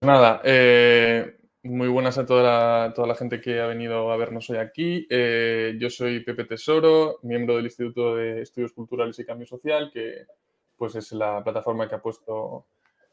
[0.00, 4.48] nada, eh, muy buenas a toda la, toda la, gente que ha venido a vernos
[4.50, 5.06] hoy aquí.
[5.10, 10.26] Eh, yo soy Pepe Tesoro, miembro del Instituto de Estudios Culturales y Cambio Social, que
[10.76, 12.66] pues es la plataforma que ha puesto,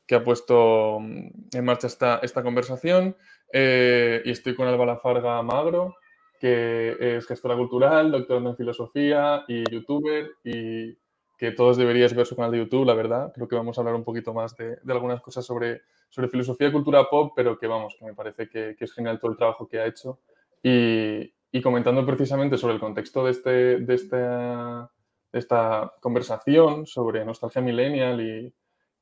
[0.06, 3.18] que ha puesto mm, en marcha esta, esta conversación.
[3.52, 5.96] Eh, y estoy con Alba Lafarga Magro,
[6.40, 10.96] que es gestora cultural, doctora en filosofía y youtuber y
[11.38, 13.32] que todos deberíais ver su canal de YouTube, la verdad.
[13.34, 16.70] Creo que vamos a hablar un poquito más de, de algunas cosas sobre, sobre filosofía
[16.70, 19.38] y cultura pop, pero que vamos, que me parece que, que es genial todo el
[19.38, 20.20] trabajo que ha hecho.
[20.64, 23.50] Y, y comentando precisamente sobre el contexto de, este,
[23.80, 24.88] de, este, de
[25.40, 28.54] esta conversación sobre nostalgia millennial y,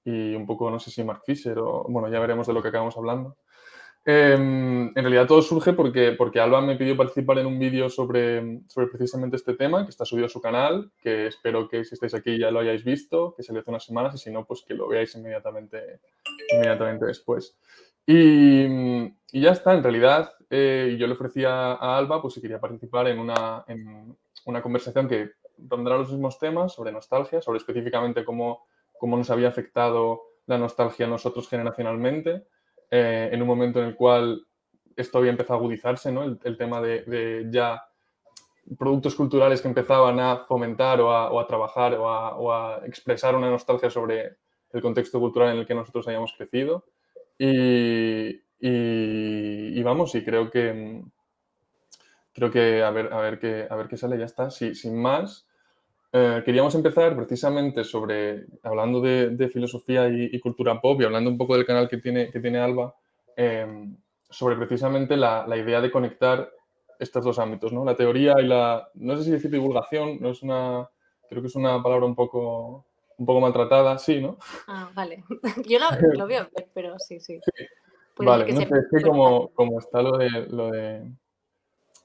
[0.05, 2.67] y, un poco, no sé si Mark Fisher o, bueno, ya veremos de lo que
[2.67, 3.37] acabamos hablando.
[4.05, 8.61] Eh, en realidad todo surge porque, porque Alba me pidió participar en un vídeo sobre,
[8.67, 12.13] sobre precisamente este tema, que está subido a su canal, que espero que si estáis
[12.13, 14.63] aquí ya lo hayáis visto, que se le hace unas semanas y si no, pues
[14.67, 16.01] que lo veáis inmediatamente,
[16.53, 17.57] inmediatamente después.
[18.05, 18.65] Y,
[19.31, 23.07] y ya está, en realidad eh, yo le ofrecía a Alba pues si quería participar
[23.07, 28.65] en una, en una conversación que rondará los mismos temas sobre nostalgia, sobre específicamente cómo,
[28.97, 32.43] cómo nos había afectado la nostalgia a nosotros generacionalmente
[32.95, 34.45] eh, en un momento en el cual
[34.95, 36.21] esto había empezado a agudizarse, ¿no?
[36.23, 37.81] El, el tema de, de, ya
[38.77, 42.85] productos culturales que empezaban a fomentar o a, o a trabajar o a, o a,
[42.85, 44.37] expresar una nostalgia sobre
[44.71, 46.85] el contexto cultural en el que nosotros hayamos crecido.
[47.39, 51.01] Y, y, y vamos, y creo que
[52.31, 54.51] creo que a ver, a ver, qué, a ver qué sale, ya está.
[54.51, 55.47] Sin más,
[56.15, 61.31] eh, queríamos empezar precisamente sobre, hablando de, de filosofía y, y, cultura pop y hablando
[61.31, 62.93] un poco del canal que tiene, que tiene Alba,
[63.35, 63.87] eh,
[64.29, 66.51] sobre precisamente la, la, idea de conectar
[66.99, 67.83] estos dos ámbitos, ¿no?
[67.83, 70.87] La teoría y la, no sé si decir divulgación, no es una,
[71.27, 72.85] creo que es una palabra un poco,
[73.17, 74.37] un poco maltratada, sí, ¿no?
[74.67, 75.23] Ah, vale.
[75.67, 77.39] Yo lo, lo veo, pero sí, sí.
[77.43, 77.65] sí.
[78.17, 81.11] Vale, no sé, es que como, como está lo de, lo de...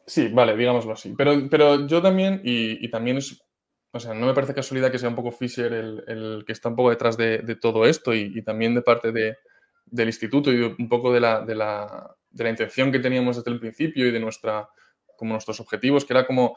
[0.06, 1.14] Sí, vale, digámoslo así.
[1.14, 3.44] Pero, pero yo también, y, y también es
[3.90, 6.68] o sea, no me parece casualidad que sea un poco Fisher el, el que está
[6.68, 9.38] un poco detrás de, de todo esto y, y, también de parte de,
[9.86, 13.50] del instituto y un poco de la, de, la, de la, intención que teníamos desde
[13.50, 14.68] el principio y de nuestra,
[15.16, 16.56] como nuestros objetivos, que era como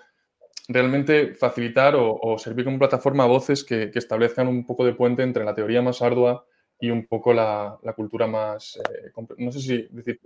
[0.67, 4.93] realmente facilitar o, o servir como plataforma a voces que, que, establezcan un poco de
[4.93, 6.45] puente entre la teoría más ardua
[6.79, 10.19] y un poco la, la cultura más, eh, no sé si decir,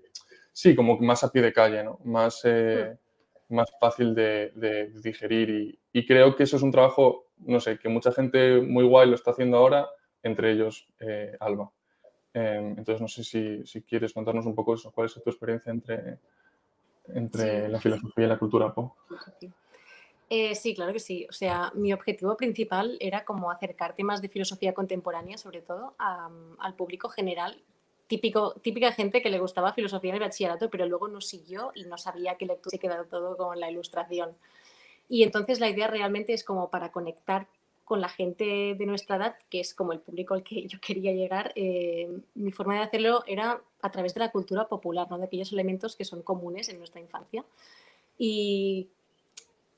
[0.52, 2.00] sí, como más a pie de calle, ¿no?
[2.04, 2.42] Más...
[2.46, 2.98] Eh,
[3.50, 7.78] más fácil de, de digerir y, y, creo que eso es un trabajo, no sé,
[7.78, 9.88] que mucha gente muy guay lo está haciendo ahora,
[10.24, 11.72] entre ellos eh, Alba.
[12.34, 15.72] Eh, entonces, no sé si, si, quieres contarnos un poco eso, cuál es tu experiencia
[15.72, 16.20] entre,
[17.14, 17.72] entre sí.
[17.72, 18.94] la filosofía y la cultura pop.
[20.30, 21.26] Eh, sí, claro que sí.
[21.30, 26.30] O sea, mi objetivo principal era como acercar temas de filosofía contemporánea, sobre todo, a,
[26.60, 27.62] al público general
[28.08, 31.84] típico, típica gente que le gustaba filosofía en el bachillerato, pero luego no siguió y
[31.86, 34.36] no sabía qué lectura se quedaba todo con la ilustración.
[35.10, 37.48] Y entonces la idea realmente es como para conectar
[37.84, 41.14] con la gente de nuestra edad, que es como el público al que yo quería
[41.14, 45.20] llegar, eh, mi forma de hacerlo era a través de la cultura popular, ¿no?
[45.20, 47.46] de aquellos elementos que son comunes en nuestra infancia.
[48.18, 48.88] Y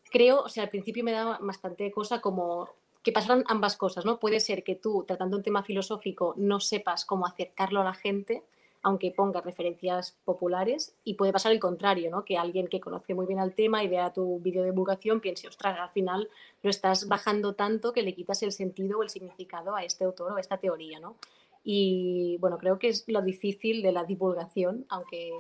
[0.10, 2.70] creo, o sea, al principio me daba bastante cosa como
[3.08, 4.20] que pasaran ambas cosas, ¿no?
[4.20, 8.44] Puede ser que tú, tratando un tema filosófico, no sepas cómo acercarlo a la gente,
[8.82, 12.26] aunque pongas referencias populares, y puede pasar el contrario, ¿no?
[12.26, 15.48] Que alguien que conoce muy bien el tema y vea tu vídeo de divulgación piense,
[15.48, 16.28] ostras, al final
[16.62, 20.34] lo estás bajando tanto que le quitas el sentido o el significado a este autor
[20.34, 21.16] o a esta teoría, ¿no?
[21.64, 25.32] Y bueno, creo que es lo difícil de la divulgación, aunque,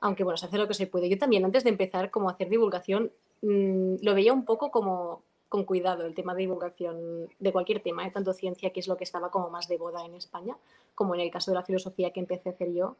[0.00, 1.08] aunque bueno, se hace lo que se puede.
[1.08, 3.10] Yo también, antes de empezar como a hacer divulgación,
[3.42, 8.06] mmm, lo veía un poco como con cuidado el tema de divulgación de cualquier tema,
[8.06, 8.10] ¿eh?
[8.10, 10.56] tanto ciencia, que es lo que estaba como más de boda en España,
[10.94, 12.96] como en el caso de la filosofía que empecé a hacer yo,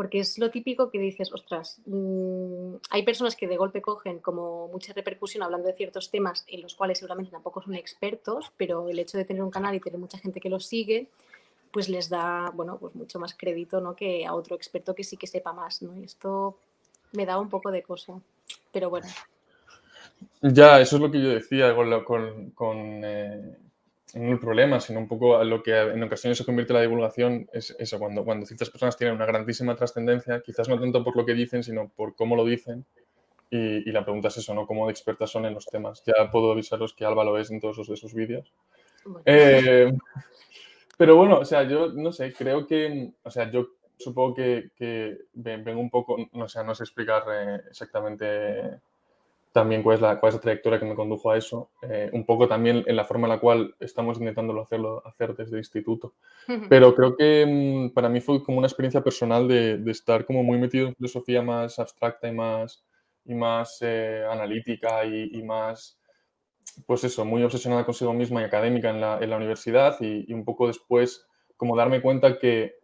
[0.00, 4.68] porque es lo típico que dices, ostras, mmm, hay personas que de golpe cogen como
[4.68, 8.98] mucha repercusión hablando de ciertos temas en los cuales seguramente tampoco son expertos, pero el
[8.98, 11.08] hecho de tener un canal y tener mucha gente que los sigue,
[11.70, 13.94] pues les da, bueno, pues mucho más crédito, ¿no?
[13.94, 15.96] Que a otro experto que sí que sepa más, ¿no?
[15.96, 16.56] Y esto
[17.12, 18.20] me da un poco de cosa,
[18.72, 19.06] pero bueno.
[20.42, 23.56] Ya, eso es lo que yo decía con, con, con eh,
[24.14, 27.48] no el problema, sino un poco a lo que en ocasiones se convierte la divulgación,
[27.52, 31.26] es eso, cuando, cuando ciertas personas tienen una grandísima trascendencia, quizás no tanto por lo
[31.26, 32.84] que dicen, sino por cómo lo dicen.
[33.50, 34.64] Y, y, la pregunta es eso, ¿no?
[34.64, 36.04] ¿Cómo de expertas son en los temas?
[36.04, 38.52] Ya puedo avisaros que Alba lo es en todos esos, esos vídeos.
[39.04, 39.22] Bueno.
[39.26, 39.92] Eh,
[40.96, 45.18] pero bueno, o sea, yo no sé, creo que, o sea, yo supongo que, que
[45.32, 48.80] vengo un poco, no sé, no sé explicar eh, exactamente
[49.52, 52.24] también cuál es la, cuál es la trayectoria que me condujo a eso, eh, un
[52.24, 56.14] poco también en la forma en la cual estamos intentándolo hacerlo, hacer desde el instituto.
[56.68, 60.44] Pero creo que mm, para mí fue como una experiencia personal de, de, estar como
[60.44, 62.84] muy metido en filosofía más abstracta y más,
[63.24, 65.98] y más eh, analítica y, y, más,
[66.86, 70.32] pues eso, muy obsesionada consigo misma y académica en la, en la universidad y, y
[70.32, 71.26] un poco después
[71.56, 72.76] como darme cuenta que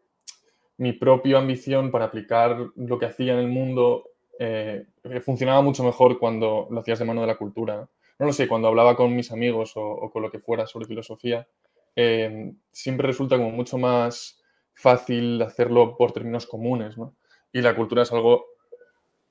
[0.79, 4.87] mi propia ambición para aplicar lo que hacía en el mundo eh,
[5.25, 7.89] funcionaba mucho mejor cuando lo hacías de mano de la cultura.
[8.19, 10.87] No lo sé, cuando hablaba con mis amigos o, o con lo que fuera sobre
[10.87, 11.47] filosofía,
[11.95, 14.43] eh, siempre resulta como mucho más
[14.75, 17.15] fácil hacerlo por términos comunes, ¿no?
[17.53, 18.47] Y la cultura es algo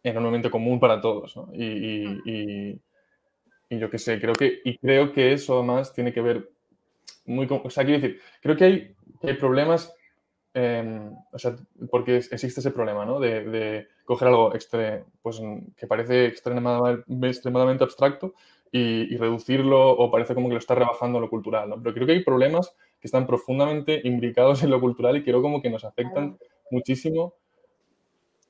[0.04, 1.50] enormemente común para todos, ¿no?
[1.54, 2.82] Y, y, y,
[3.70, 6.50] y yo qué sé, creo que, y creo que eso además tiene que ver
[7.26, 9.94] muy, o sea, quiero decir, creo que hay, que hay problemas
[10.58, 11.54] eh, o sea,
[11.92, 13.20] porque existe ese problema, ¿no?
[13.20, 15.42] De, de coger algo extre, pues,
[15.76, 18.34] que parece extremadamente, extremadamente abstracto
[18.72, 21.84] y, y, reducirlo o parece como que lo está rebajando a lo cultural, ¿no?
[21.84, 25.62] Pero creo que hay problemas que están profundamente imbricados en lo cultural y creo como
[25.62, 26.38] que nos afectan
[26.72, 27.34] muchísimo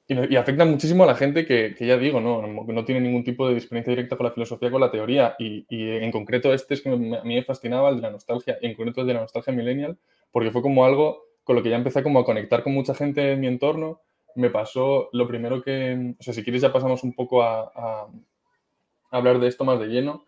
[0.08, 2.46] y, y afectan muchísimo a la gente que, que ya digo, ¿no?
[2.46, 5.90] no tiene ningún tipo de experiencia directa con la filosofía, con la teoría y, y
[5.90, 8.76] en concreto este es que me, a mí me fascinaba, el de la nostalgia, en
[8.76, 9.98] concreto el de la nostalgia millennial,
[10.32, 13.32] porque fue como algo con lo que ya empecé como a conectar con mucha gente
[13.32, 14.02] en mi entorno,
[14.36, 18.10] me pasó lo primero que, o sea, si quieres ya pasamos un poco a,
[19.12, 20.26] hablar de esto más de lleno,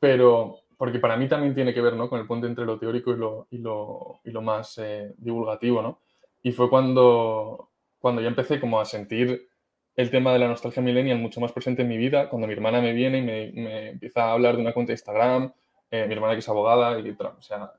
[0.00, 2.08] pero porque para mí también tiene que ver ¿no?
[2.08, 5.80] con el puente entre lo teórico y lo, y lo, y lo más eh, divulgativo,
[5.80, 6.00] ¿no?
[6.42, 7.70] Y fue cuando,
[8.00, 9.48] cuando ya empecé como a sentir
[9.94, 12.80] el tema de la nostalgia millennial mucho más presente en mi vida, cuando mi hermana
[12.80, 15.52] me viene y me, me empieza a hablar de una cuenta de Instagram,
[15.90, 17.72] eh, mi hermana que es abogada, y, o sea,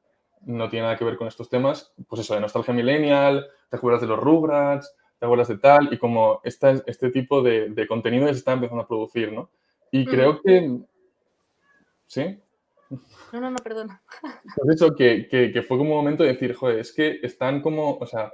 [0.48, 4.02] no tiene nada que ver con estos temas, pues eso, de nostalgia millennial, te acuerdas
[4.02, 8.28] de los Rugrats, te acuerdas de tal, y como esta, este tipo de, de contenido
[8.28, 9.50] se está empezando a producir, ¿no?
[9.92, 10.80] Y creo que...
[12.06, 12.40] ¿Sí?
[13.34, 14.02] No, no, no, perdona.
[14.22, 17.62] Pues eso, que, que, que, fue como un momento de decir, joder, es que están
[17.62, 18.32] como, o sea,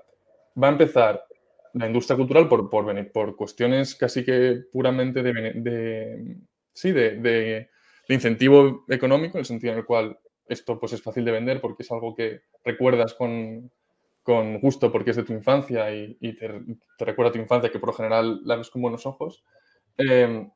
[0.61, 1.25] va a empezar
[1.73, 6.37] la industria cultural por, por, por cuestiones casi que puramente de, de
[6.71, 7.69] sí, de, de,
[8.07, 11.61] de incentivo económico, en el sentido en el cual esto pues es fácil de vender
[11.61, 13.71] porque es algo que recuerdas con,
[14.23, 16.49] con gusto porque es de tu infancia y, y te,
[16.97, 19.43] te, recuerda a tu infancia que por lo general la ves con buenos ojos.
[19.97, 20.49] Eh,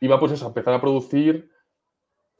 [0.00, 1.50] y va pues eso, a empezar a producir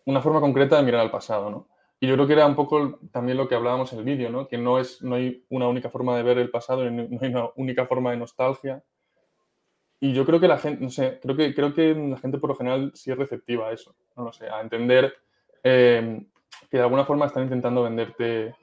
[0.07, 1.69] una forma concreta de mirar al pasado, ¿no?
[2.01, 4.47] Y yo creo que era un poco también lo que hablábamos en el vídeo, ¿no?
[4.47, 7.49] Que no, es, no hay una única forma de ver el pasado, no hay una
[7.57, 8.85] única forma de nostalgia.
[10.01, 12.51] Y yo creo que la gente, no sé, creo que, creo que la gente por
[12.51, 15.15] lo general sí es receptiva a eso, no lo sé, a entender
[15.63, 16.27] eh,
[16.71, 18.55] que de alguna forma están intentando venderte,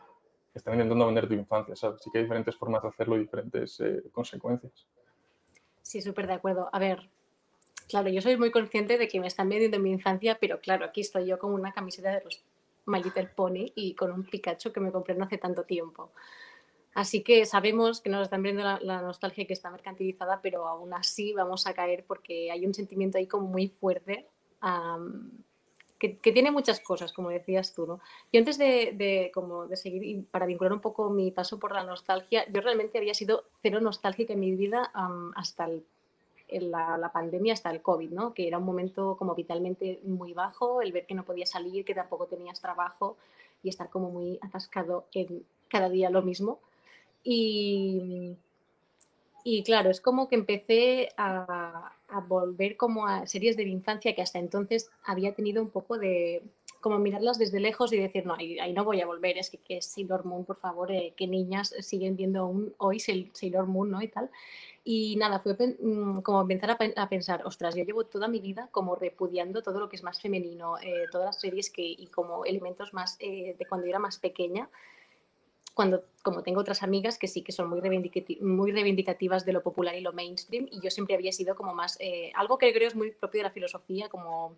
[0.54, 2.02] están intentando vender tu infancia, ¿sabes?
[2.02, 4.88] Sí que hay diferentes formas de hacerlo y diferentes eh, consecuencias.
[5.82, 6.70] Sí, súper de acuerdo.
[6.72, 7.10] A ver,
[7.88, 11.02] claro, yo soy muy consciente de que me están vendiendo mi infancia, pero claro, aquí
[11.02, 12.44] estoy yo con una camiseta de los
[12.86, 16.12] My Little Pony y con un Pikachu que me compré no hace tanto tiempo.
[16.94, 20.94] Así que sabemos que nos están viendo la, la, nostalgia que está mercantilizada, pero aún
[20.94, 24.28] así vamos a caer porque hay un sentimiento ahí como muy fuerte
[24.62, 25.30] um,
[26.01, 28.00] que, tiene muchas cosas, como decías tú, ¿no?
[28.33, 31.83] Yo antes de, como de seguir, y para vincular un poco mi paso por la
[31.83, 34.92] nostalgia, yo realmente había sido cero nostálgica en mi vida
[35.36, 35.69] hasta
[36.50, 38.33] la, pandemia, hasta el COVID, ¿no?
[38.33, 41.94] Que era un momento como vitalmente muy bajo, el ver que no podía salir, que
[41.94, 43.15] tampoco tenías trabajo
[43.62, 46.57] y estar como muy atascado en cada día lo mismo.
[47.24, 48.36] Y,
[49.44, 54.15] y claro, es como que empecé a, a, volver como a series de mi infancia
[54.15, 56.44] que hasta entonces había tenido un poco de
[56.82, 59.60] como mirarlas desde lejos y decir, no, ahí, ahí no voy a volver, es que,
[59.60, 64.01] que Sailor Moon, por favor, eh, que niñas siguen viendo aún hoy Sailor Moon, ¿no?
[64.01, 64.32] Y tal.
[64.84, 68.96] Y nada, fue mm, como empezar a, pensar, ostras, yo llevo toda mi vida como
[68.96, 72.94] repudiando todo lo que es más femenino, eh, todas las series que, y como elementos
[72.94, 74.70] más eh, de cuando yo era más pequeña,
[75.82, 79.64] cuando, como tengo otras amigas que sí que son muy, reivindicati muy reivindicativas de lo
[79.64, 82.88] popular y lo mainstream, y yo siempre había sido como más, eh, algo que creo
[82.88, 84.58] es muy propio de la filosofía, como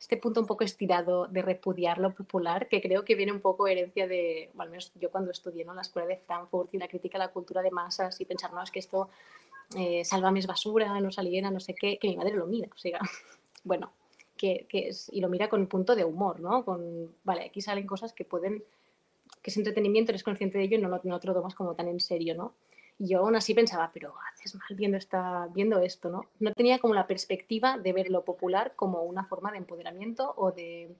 [0.00, 3.66] este punto un poco estirado de repudiar lo popular, que creo que viene un poco
[3.66, 5.72] herencia de, al menos yo cuando estudié ¿no?
[5.72, 8.54] en la escuela de Frankfurt y la crítica a la cultura de masas y pensar,
[8.54, 9.10] no, es que esto,
[9.76, 12.78] eh, sálvame es basura, no saliera, no sé qué, que mi madre lo mira, o
[12.78, 12.98] sea,
[13.62, 13.92] bueno,
[14.38, 16.64] que, que es, y lo mira con un punto de humor, ¿no?
[16.64, 18.64] Con, vale, aquí salen cosas que pueden
[19.42, 21.88] que es entretenimiento, eres consciente de ello y no, no te lo tomas como tan
[21.88, 22.54] en serio, ¿no?
[22.98, 26.26] Y yo aún así pensaba, pero haces mal viendo, esta, viendo esto, ¿no?
[26.38, 30.52] No tenía como la perspectiva de ver lo popular como una forma de empoderamiento o
[30.52, 30.94] de,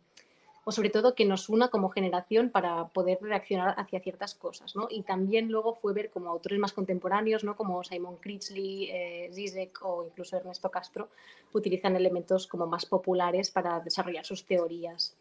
[0.64, 4.86] o sobre todo que nos una como generación para poder reaccionar hacia ciertas cosas, ¿no?
[4.90, 7.56] Y también luego fue ver como autores más contemporáneos, ¿no?
[7.56, 11.08] Como Simon Critchley, eh, Zizek o incluso Ernesto Castro,
[11.52, 15.16] utilizan elementos como más populares para desarrollar sus teorías.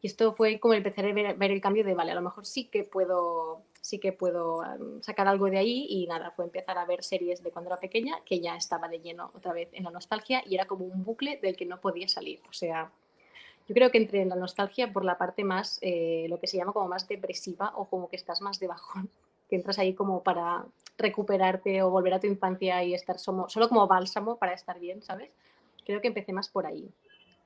[0.00, 2.66] Y esto fue como empezar a ver, el cambio de, vale, a lo mejor sí
[2.66, 6.84] que puedo, sí que puedo um, sacar algo de ahí y nada, fue empezar a
[6.84, 9.90] ver series de cuando era pequeña que ya estaba de lleno otra vez en la
[9.90, 12.40] nostalgia y era como un bucle del que no podía salir.
[12.48, 12.92] O sea,
[13.68, 16.56] yo creo que entre en la nostalgia por la parte más, eh, lo que se
[16.56, 19.10] llama como más depresiva o como que estás más de bajón,
[19.50, 20.64] que entras ahí como para
[20.96, 25.02] recuperarte o volver a tu infancia y estar solo, solo como bálsamo para estar bien,
[25.02, 25.30] ¿sabes?
[25.84, 26.88] Creo que empecé más por ahí.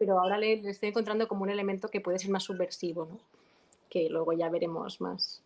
[0.02, 3.20] Pero ahora le, estoy encontrando como un elemento que puede ser más subversivo, ¿no?
[3.88, 5.40] Que luego ya veremos más.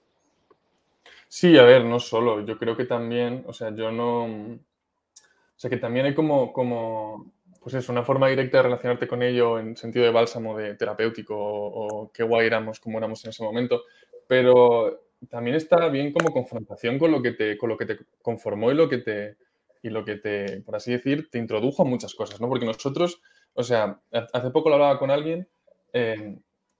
[1.28, 2.40] Sí, a ver, no solo.
[2.40, 4.24] Yo creo que también, o sea, yo no.
[4.24, 9.22] O sea, que también hay como, como pues es una forma directa de relacionarte con
[9.22, 13.42] ello en sentido de bálsamo, de terapéutico o, qué guay éramos, como éramos en ese
[13.42, 13.82] momento.
[14.26, 18.70] Pero también está bien como confrontación con lo que te, con lo que te conformó
[18.72, 19.36] y lo que te,
[19.82, 22.48] y lo que te, por así decir, te introdujo a muchas cosas, ¿no?
[22.48, 23.20] Porque nosotros,
[23.56, 25.48] o sea, hace poco lo hablaba con alguien,
[25.92, 26.36] eh,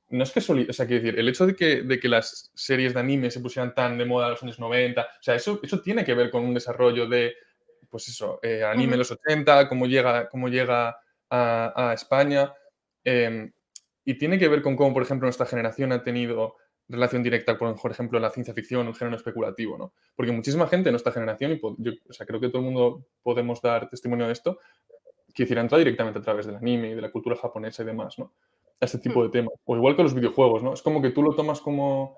[0.08, 2.52] no es que solo, o sea, quiero decir, el hecho de que, de que las
[2.54, 5.58] series de anime se pusieran tan de moda en los años 90, o sea, eso,
[5.62, 7.34] eso tiene que ver con un desarrollo de
[7.90, 10.98] pues eso, eh, anime en los 80, cómo llega, cómo llega
[11.30, 12.52] a, España.
[13.02, 13.52] Em,
[14.04, 16.56] y tiene que ver con cómo, por ejemplo, nuestra generación ha tenido
[16.88, 19.94] relación directa con, por ejemplo, la ciencia ficción, el género especulativo, ¿no?
[20.14, 23.06] Porque muchísima gente de nuestra generación, y yo o sea, creo que todo el mundo
[23.22, 24.58] podemos dar testimonio de esto,
[25.36, 28.18] que decir, entra directamente a través del anime y de la cultura japonesa y demás,
[28.18, 28.32] ¿no?
[28.80, 29.54] A este tipo de temas.
[29.64, 30.74] O igual que los videojuegos, ¿no?
[30.74, 32.16] Es como que tú lo tomas como,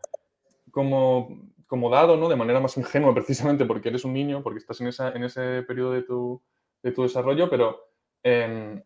[0.70, 1.28] como
[1.68, 2.28] como dado, ¿no?
[2.28, 5.62] De manera más ingenua, precisamente porque eres un niño, porque estás en, esa, en ese
[5.62, 6.42] periodo de tu,
[6.82, 7.84] de tu desarrollo, pero
[8.25, 8.82] eh,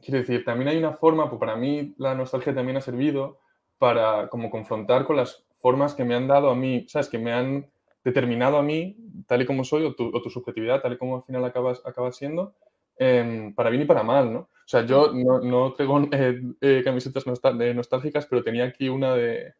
[0.00, 3.40] quiero decir, también hay una forma, pues para mí la nostalgia también ha servido
[3.78, 7.08] para como confrontar con las formas que me han dado a mí, ¿sabes?
[7.08, 7.70] Que me han
[8.04, 11.16] determinado a mí, tal y como soy, o tu, o tu subjetividad, tal y como
[11.16, 12.54] al final acabas, acabas siendo,
[12.98, 14.40] eh, para bien y para mal, ¿no?
[14.40, 19.54] O sea, yo no, no traigo eh, eh camisetas nostálgicas, pero tenía aquí una de,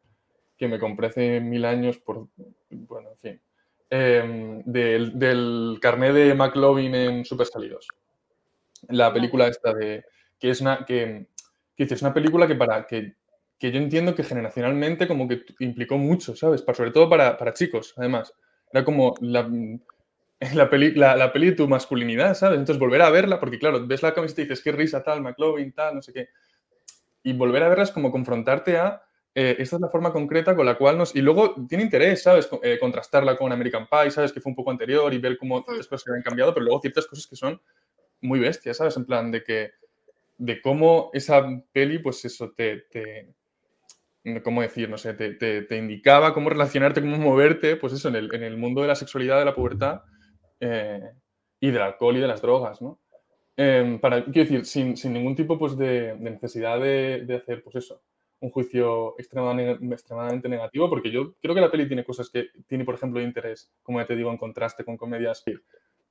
[0.59, 2.29] que me compré hace mil años por,
[2.69, 3.41] bueno, en fin,
[3.91, 7.89] eh, del, del, carnet de McLovin en Super Salidos.
[8.89, 10.05] La película esta de,
[10.39, 11.29] que es una, que,
[11.77, 13.15] que es una película que para, que,
[13.59, 16.61] que, yo entiendo que generacionalmente como que implicó mucho, ¿sabes?
[16.63, 18.35] Para, sobre todo para, para chicos, además.
[18.71, 19.49] Era como la,
[20.55, 22.59] la, peli, la, la, peli de tu masculinidad, ¿sabes?
[22.59, 25.73] Entonces volver a verla, porque claro, ves la camiseta y dices, qué risa tal, McLovin
[25.73, 26.29] tal, no sé qué.
[27.23, 29.03] Y volver a verla es como confrontarte a
[29.35, 31.15] eh, esta es la forma concreta con la cual nos...
[31.15, 32.49] Y luego tiene interés, ¿sabes?
[32.63, 34.33] Eh, contrastarla con American Pie, ¿sabes?
[34.33, 36.81] Que fue un poco anterior y ver cómo ciertas cosas se habían cambiado, pero luego
[36.81, 37.61] ciertas cosas que son
[38.21, 38.97] muy bestias, ¿sabes?
[38.97, 39.73] En plan de que...
[40.39, 42.87] De cómo esa peli, pues eso, te...
[42.91, 43.33] te
[44.43, 44.91] ¿Cómo decir?
[44.91, 48.43] No sé, te, te, te, indicaba cómo relacionarte, cómo moverte, pues eso, en el, en
[48.43, 50.03] el mundo de la sexualidad, de la pubertad
[50.61, 51.11] eh,
[51.61, 52.99] y del alcohol y de las drogas, ¿no?
[53.57, 57.63] Eh, para, quiero decir, sin, sin, ningún tipo pues, de, de necesidad de, de hacer,
[57.65, 58.03] pues eso,
[58.41, 62.85] un juicio extremadamente, extremadamente, negativo, porque yo creo que la peli tiene cosas que tiene,
[62.85, 65.43] por ejemplo, interés, como ya te digo, en contraste con comedias.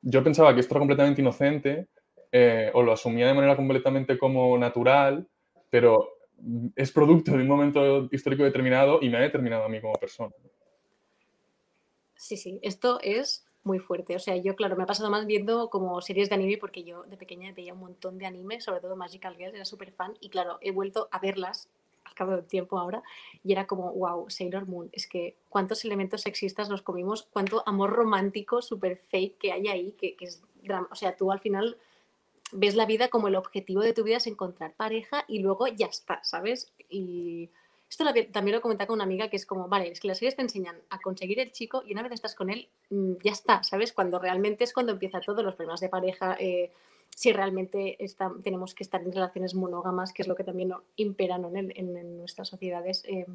[0.02, 1.88] Yo pensaba que esto era completamente inocente
[2.32, 5.26] eh, o lo asumía de manera completamente como natural,
[5.70, 6.18] pero
[6.76, 10.36] es producto de un momento histórico determinado y me ha determinado a mí como persona.
[12.16, 14.16] Sí, sí, esto es muy fuerte.
[14.16, 17.04] O sea, yo, claro, me ha pasado más viendo como series de anime porque yo
[17.04, 20.30] de pequeña veía un montón de anime, sobre todo Magical Girls, era súper fan y
[20.30, 21.70] claro, he vuelto a verlas
[22.04, 23.04] al cabo del tiempo ahora,
[23.44, 27.92] y era como, wow, Sailor Moon, es que cuántos elementos sexistas nos comimos, cuánto amor
[27.92, 30.88] romántico súper fake que hay ahí, que, que es drama.
[30.90, 31.78] O sea, tú al final
[32.54, 35.88] ves la vida como el objetivo de tu vida es encontrar pareja y luego ya
[35.88, 36.72] está, ¿sabes?
[36.90, 37.50] Y
[37.90, 40.36] esto también lo comentaba con una amiga que es como, vale, es que las series
[40.36, 43.64] te enseñan a conseguir el chico y una vez estás con él, mm, ya está,
[43.64, 43.94] ¿sabes?
[43.94, 46.72] Cuando realmente es cuando empieza todo, los problemas de pareja, eh,
[47.16, 51.38] si realmente está, tenemos que estar en relaciones monógamas, que es lo que también impera
[51.38, 51.50] ¿no?
[51.56, 53.04] en, nuestras sociedades.
[53.08, 53.26] Eh,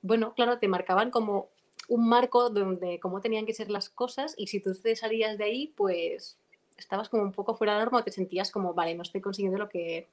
[0.00, 1.48] bueno, claro, te marcaban como
[1.88, 5.44] un marco donde cómo tenían que ser las cosas y si tú te salías de
[5.44, 6.38] ahí, pues
[6.76, 9.58] estabas como un poco fuera de norma o te sentías como, vale, no estoy consiguiendo
[9.58, 10.06] lo que,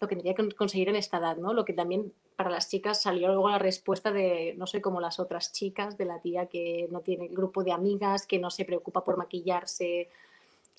[0.00, 1.52] lo que tendría que conseguir en esta edad, ¿no?
[1.54, 5.20] Lo que también para las chicas salió luego la respuesta de, no soy como las
[5.20, 9.04] otras chicas, de la tía que no tiene grupo de amigas, que no se preocupa
[9.04, 10.08] por maquillarse,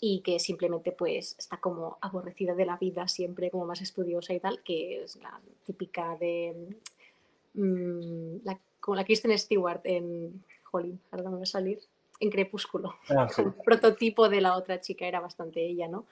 [0.01, 4.39] y que simplemente pues está como aborrecida de la vida siempre como más estudiosa y
[4.39, 6.75] tal, que es la típica de
[7.53, 11.79] mmm, la, como la Kristen Stewart en Jolín, ahora me va a salir,
[12.19, 12.95] en Crepúsculo.
[13.09, 13.41] Ah, sí.
[13.41, 16.05] El prototipo de la otra chica era bastante ella, ¿no?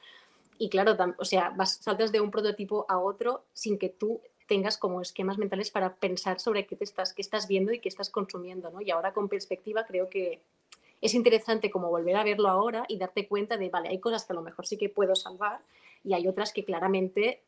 [0.57, 5.01] Y claro, o sea, saltas de un prototipo a otro sin que tú tengas como
[5.01, 8.69] esquemas mentales para pensar sobre qué te estás, qué estás viendo y qué estás consumiendo,
[8.69, 8.81] ¿no?
[8.81, 10.41] Y ahora con perspectiva creo que
[11.01, 14.33] es interesante como volver a verlo ahora y darte cuenta de, vale, hay cosas que
[14.33, 15.60] a lo mejor sí que puedo salvar
[16.03, 17.41] y hay otras que claramente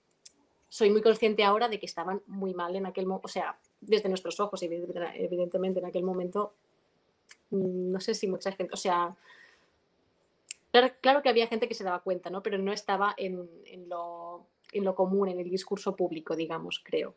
[0.70, 4.10] soy muy consciente ahora de que estaban muy mal en aquel momento, o sea, desde
[4.10, 6.54] nuestros ojos, evidentemente, en aquel momento,
[7.52, 9.16] mm, no sé si mucha gente, o sea,
[11.02, 12.42] claro, que había gente que se daba cuenta, ¿no?
[12.42, 13.48] Pero no estaba en,
[13.88, 17.16] lo, común, en el discurso público, digamos, creo.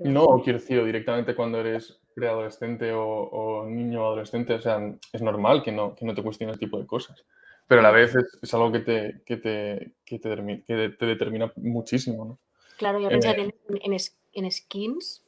[0.00, 4.80] No, quiero decir, directamente cuando eres preadolescente o, o niño o adolescente, o sea,
[5.12, 7.24] es normal que no, que no te cuestiones el tipo de cosas
[7.66, 11.52] pero a la vez es, algo que te, que te, que te, que te determina
[11.56, 12.38] muchísimo, ¿no?
[12.76, 13.96] Claro, yo pensé eh, en,
[14.32, 15.22] en, Skins,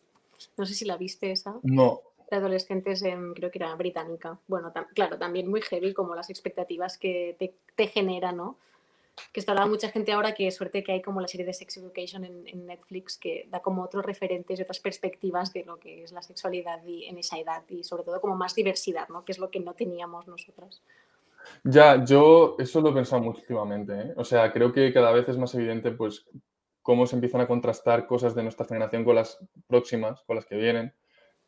[0.56, 1.58] no sé si la viste esa.
[1.62, 2.00] No.
[2.30, 3.02] De adolescentes,
[3.34, 4.38] creo que era británica.
[4.46, 8.58] Bueno, claro, también muy heavy como las expectativas que te, te genera, ¿no?
[9.32, 11.78] Que está hablando mucha gente ahora que suerte que hay como la serie de Sex
[11.78, 16.04] Education en, en, Netflix que da como otros referentes y otras perspectivas de lo que
[16.04, 19.24] es la sexualidad y, en esa edad y sobre todo como más diversidad, ¿no?
[19.24, 20.82] Que es lo que no teníamos nosotras.
[21.64, 23.92] Ya, yo eso lo he pensado mucho últimamente.
[23.94, 24.14] ¿eh?
[24.16, 26.26] O sea, creo que cada vez es más evidente, pues,
[26.82, 30.56] cómo se empiezan a contrastar cosas de nuestra generación con las próximas, con las que
[30.56, 30.94] vienen.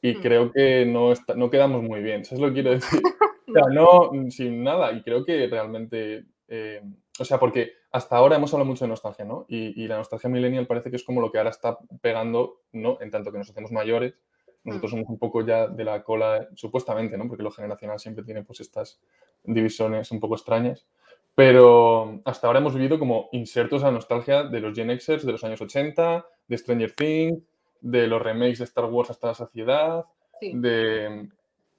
[0.02, 2.22] Y creo que no, no quedamos muy bien.
[2.22, 3.00] Eso es lo que quiero decir.
[3.50, 4.92] O sea, no, sin nada.
[4.92, 6.24] Y creo que realmente.
[6.46, 6.80] Eh,
[7.18, 9.44] o sea, porque hasta ahora hemos hablado mucho de nostalgia, ¿no?
[9.48, 12.98] Y, y, la nostalgia millennial parece que es como lo que ahora está pegando, ¿no?
[13.00, 14.14] En tanto que nos hacemos mayores
[14.64, 17.28] nosotros somos un poco ya de la cola, supuestamente, ¿no?
[17.28, 19.00] Porque lo generacional siempre tiene pues estas
[19.42, 20.86] divisiones un poco extrañas.
[21.34, 25.44] Pero hasta ahora hemos vivido como insertos a nostalgia de los Gen Xers de los
[25.44, 27.42] años 80, de Stranger Things,
[27.80, 30.04] de los remakes de Star Wars hasta la saciedad,
[30.40, 31.28] de...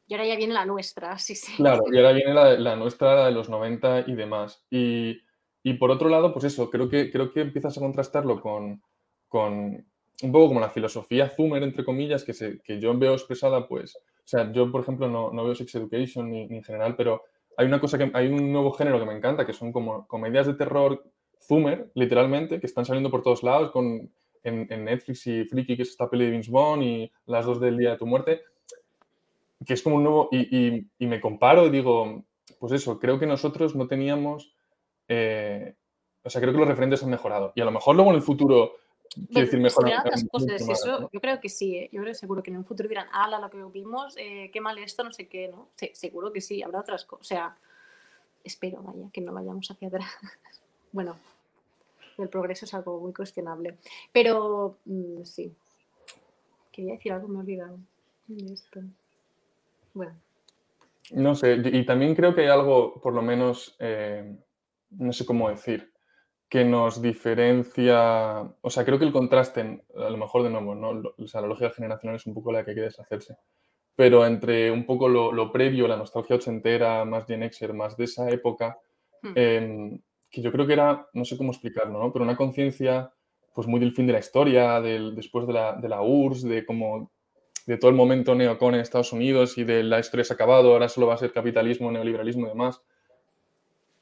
[0.08, 1.54] Y ahora ya viene la nuestra, sí, sí.
[1.56, 4.62] Claro, y ahora viene la, nuestra, la de los 90 y demás.
[4.70, 5.22] Y,
[5.64, 8.82] y, por otro lado, pues eso, creo que, creo que empiezas a contrastarlo con,
[9.30, 9.86] con,
[10.22, 13.96] un poco como la filosofía Zoomer, entre comillas, que, se, que yo veo expresada, pues,
[13.96, 17.24] o sea, yo, por ejemplo, no, no veo Sex Education ni, en general, pero
[17.56, 20.46] hay una cosa que, hay un nuevo género que me encanta, que son como comedias
[20.46, 21.06] de terror
[21.48, 24.12] Zoomer, literalmente, que están saliendo por todos lados, con,
[24.44, 27.60] en, en Netflix y Freaky, que es esta peli de Vince Bond, y Las dos
[27.60, 28.42] del día de tu muerte,
[29.66, 32.24] que es como un nuevo, y, y, y me comparo y digo,
[32.60, 34.56] pues eso, creo que nosotros no teníamos,
[35.08, 35.76] eh,
[36.24, 38.24] o sea, creo que los referentes han mejorado, y a lo mejor luego en el
[38.24, 38.74] futuro
[39.14, 39.92] Quiero decir, mejor.
[40.32, 41.90] cosas, eso, yo creo que sí, ¿eh?
[41.92, 44.78] yo creo seguro que en un futuro dirán, ala, lo que vimos, eh, qué mal
[44.78, 45.70] esto, no sé qué, ¿no?
[45.94, 47.22] Seguro que sí, habrá otras cosas.
[47.22, 47.58] O sea,
[48.44, 50.06] espero, vaya, que no vayamos hacia atrás.
[50.94, 51.18] bueno,
[52.18, 53.78] el progreso es algo muy cuestionable.
[54.12, 55.54] Pero mm, sí,
[56.72, 57.78] quería decir algo, me he olvidado.
[59.94, 60.14] Bueno.
[61.12, 64.38] No sé, y también creo que hay algo, por lo menos, eh,
[64.92, 65.92] no sé cómo decir
[66.52, 71.02] que nos diferencia, o sea, creo que el contraste, a lo mejor de nuevo, ¿no?
[71.18, 73.38] O sea, la lógica generacional es un poco la que hay que deshacerse,
[73.96, 78.30] pero entre un poco lo, previo, la nostalgia ochentera, más Gen Xer, más de esa
[78.30, 78.78] época,
[79.22, 79.32] hmm.
[80.32, 82.14] Que yo creo que era, no sé cómo explicarlo, ¿no?
[82.14, 83.14] Pero una conciencia,
[83.54, 86.66] pues muy del fin de la historia, del, después de la, de la URSS, de
[86.66, 87.12] como
[87.66, 90.72] de todo el momento neocon en Estados Unidos y de la historia se ha acabado,
[90.72, 92.82] ahora solo va a ser capitalismo, neoliberalismo y demás,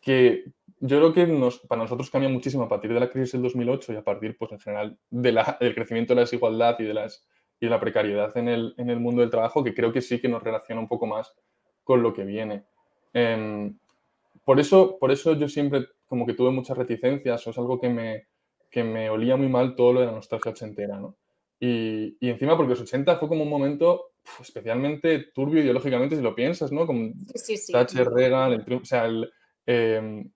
[0.01, 0.45] que
[0.79, 3.93] yo creo que nos, para nosotros cambia muchísimo a partir de la crisis del 2008
[3.93, 6.93] y a partir, pues en general, de la, del crecimiento de la desigualdad y de,
[6.93, 7.27] las,
[7.59, 10.19] y de la precariedad en el, en el, mundo del trabajo, que creo que sí
[10.21, 11.35] que nos relaciona un poco más
[11.83, 12.63] con lo que viene.
[13.13, 13.77] Em,
[14.45, 17.87] por, eso, por eso yo siempre como que tuve muchas reticencias, o es algo que
[17.87, 18.27] me,
[18.69, 21.15] que me olía muy mal todo lo de la nostalgia ochentera, ¿no?
[21.59, 26.35] Y, y encima porque los 80 fue como un momento especialmente turbio ideológicamente, si lo
[26.35, 26.85] piensas, ¿no?
[26.85, 29.31] Como sí, sí, Thatcher, Reagan, el, o sea, el,
[29.65, 30.29] em,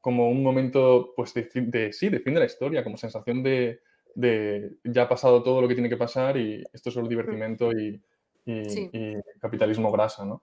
[0.00, 3.80] como un momento, pues, de, de, sí, de fin de la historia, como sensación de,
[4.14, 7.72] de, ya ha pasado todo lo que tiene que pasar y esto es solo divertimento
[7.72, 8.00] y,
[8.44, 10.42] y, capitalismo grasa, ¿no?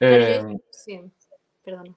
[0.00, 1.00] Em, sí,
[1.62, 1.96] perdón.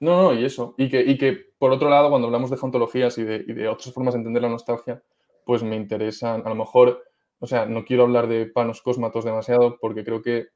[0.00, 0.74] No, no, y eso.
[0.78, 3.68] Y que, y que, por otro lado, cuando hablamos de ontologías y de, y de
[3.68, 5.02] otras formas de entender la nostalgia,
[5.44, 7.04] pues me interesan, a lo mejor,
[7.38, 10.48] o sea, no quiero hablar de panos cósmatos demasiado porque creo que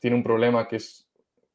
[0.00, 1.08] tiene un problema que es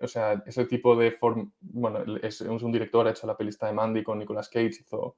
[0.04, 3.74] o sea, ese tipo de forma, bueno, es, un director, ha hecho la pelista de
[3.74, 5.16] Mandy con Nicolas Cage, hizo,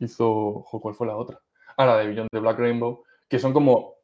[0.00, 1.40] hizo, ¿cuál fue la otra?
[1.76, 3.94] Ah, la de Beyond the Black Rainbow, que son como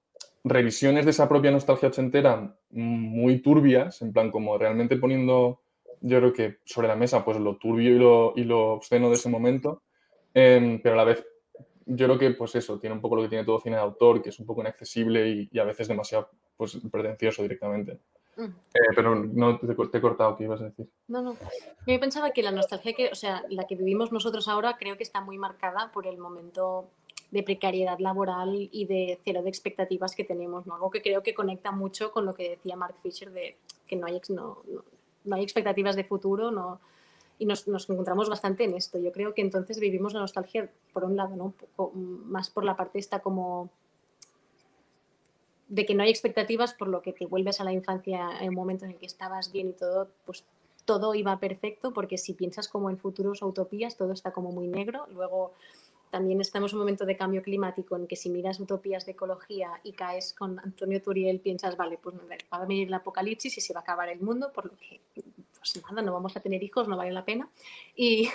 [0.45, 5.63] revisiones de esa propia nostalgia ochentera muy turbias, en plan como realmente poniendo,
[6.01, 9.15] yo creo que sobre la mesa, pues lo turbio y lo, y lo obsceno de
[9.15, 9.83] ese momento,
[10.35, 11.25] em, pero a la vez
[11.87, 14.23] yo creo que pues eso, tiene un poco lo que tiene todo cine de autor,
[14.23, 18.01] que es un poco inaccesible y, y a veces demasiado pues, pretencioso directamente.
[18.37, 18.45] Mm.
[18.45, 20.89] Eh, pero no te, he cortado, ¿qué ibas a decir?
[21.09, 21.37] No, no.
[21.87, 25.03] Yo pensaba que la nostalgia que, o sea, la que vivimos nosotros ahora creo que
[25.03, 26.89] está muy marcada por el momento
[27.31, 30.75] de precariedad laboral y de cero de expectativas que tenemos, ¿no?
[30.75, 34.07] Algo que creo que conecta mucho con lo que decía Mark Fisher de que no
[34.07, 34.85] hay, no, no,
[35.31, 36.81] hay expectativas de futuro, no,
[37.39, 38.99] y nos, nos, encontramos bastante en esto.
[38.99, 41.55] Yo creo que entonces vivimos la nostalgia, por un lado, ¿no?
[41.77, 43.71] Poco más por la parte esta como
[45.69, 48.57] de que no hay expectativas, por lo que te vuelves a la infancia en un
[48.57, 50.45] momento en el que estabas bien y todo, pues
[50.85, 55.07] todo iba perfecto, porque si piensas como en futuros utopías, todo está como muy negro.
[55.13, 55.55] Luego
[56.11, 59.81] también estamos en un momento de cambio climático en que si miras utopías de ecología
[59.85, 63.73] y caes con Antonio Turiel, piensas, vale, pues va a venir el apocalipsis y se
[63.73, 66.89] va a acabar el mundo, por lo que, pues nada, no vamos a tener hijos,
[66.89, 67.49] no vale la pena.
[67.95, 68.29] Y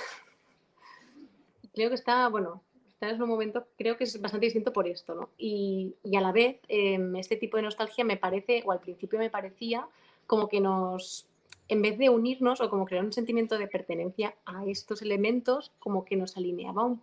[1.73, 5.13] creo que está, bueno, está en un momento, creo que es bastante distinto por esto,
[5.13, 5.29] ¿no?
[5.37, 9.19] Y, y a la vez, eh, este tipo de nostalgia me parece, o al principio
[9.19, 9.87] me parecía,
[10.25, 11.27] como que nos
[11.67, 16.05] en vez de unirnos o como crear un sentimiento de pertenencia a estos elementos, como
[16.05, 17.01] que nos alineaba, un,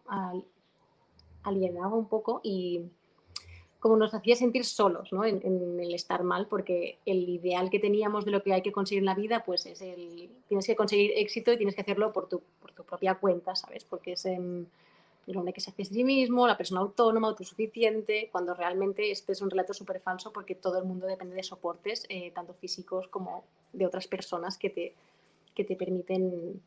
[1.42, 2.82] alienaba un poco y
[3.82, 5.24] como nos hacía sentir solos ¿no?
[5.24, 5.40] en,
[5.80, 9.06] el estar mal, porque el ideal que teníamos de lo que hay que conseguir en
[9.06, 12.42] la vida, pues es el, tienes que conseguir éxito y tienes que hacerlo por tu,
[12.60, 13.84] por tu propia cuenta, ¿sabes?
[13.84, 14.68] Porque es el
[15.34, 19.42] hombre que se hace a sí mismo, la persona autónoma, autosuficiente, cuando realmente este es
[19.42, 23.42] un relato súper falso porque todo el mundo depende de soportes, eh, tanto físicos como
[23.72, 24.94] de otras personas que te,
[25.56, 26.62] que te permiten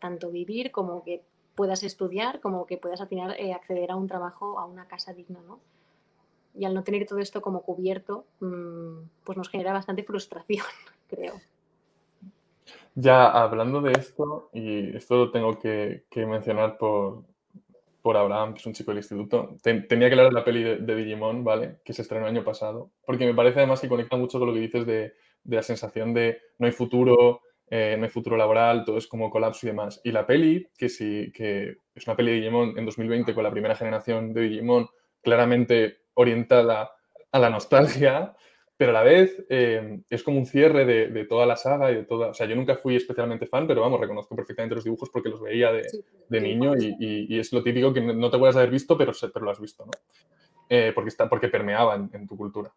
[0.00, 1.22] tanto vivir como que
[1.56, 5.12] puedas estudiar, como que puedas al final eh, acceder a un trabajo, a una casa
[5.12, 5.58] digna, ¿no?
[6.54, 10.64] Y al no tener todo esto como cubierto, mm, pues nos genera bastante frustración,
[11.08, 11.34] creo.
[12.94, 17.24] Ya hablando de esto, y esto lo tengo que, mencionar por,
[18.00, 20.94] por, Abraham, que es un chico del instituto, tenía que hablar de la peli de,
[20.94, 21.78] Digimon, ¿vale?
[21.84, 24.54] Que se estrenó el año pasado, porque me parece además que conecta mucho con lo
[24.54, 25.14] que dices de,
[25.44, 29.30] de la sensación de no hay futuro, eh, no hay futuro laboral, todo es como
[29.30, 30.00] colapso y demás.
[30.04, 33.50] Y la peli, que sí, que es una peli de Digimon en 2020 con la
[33.50, 34.88] primera generación de Digimon,
[35.22, 36.92] claramente orientada
[37.32, 38.34] a la nostalgia,
[38.76, 42.04] pero a la vez eh, es como un cierre de, toda la saga y de
[42.04, 42.28] toda...
[42.28, 45.40] O sea, yo nunca fui especialmente fan, pero vamos, reconozco perfectamente los dibujos porque los
[45.40, 49.44] veía de, niño y, es lo típico que no te puedes haber visto, pero, pero
[49.44, 49.92] lo has visto, ¿no?
[50.68, 52.72] Eh, porque, está, porque permeaba en, tu cultura.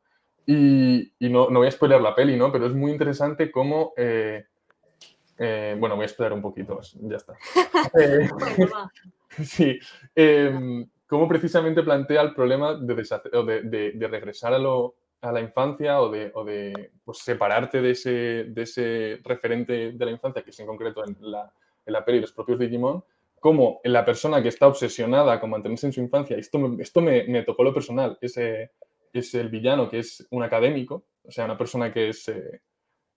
[0.45, 2.51] Y, no, no, voy a spoiler la peli, ¿no?
[2.51, 4.45] Pero es muy interesante cómo eh,
[5.79, 7.35] bueno, voy a esperar un poquito, ya está.
[7.99, 8.29] Eh,
[9.43, 9.79] sí,
[10.15, 16.09] eh, cómo precisamente plantea el problema de, de, regresar a, lo, a, la infancia o
[16.09, 16.45] de, o
[17.03, 18.09] pues, separarte de ese,
[18.49, 21.51] de ese referente de la infancia, que es en concreto en la,
[21.85, 23.03] en la peli los propios Digimon,
[23.39, 27.23] como la persona que está obsesionada con mantenerse en su infancia, esto me, esto me,
[27.23, 28.71] me tocó lo personal, ese
[29.13, 32.61] es el villano que es un académico, o sea, una persona que es eh,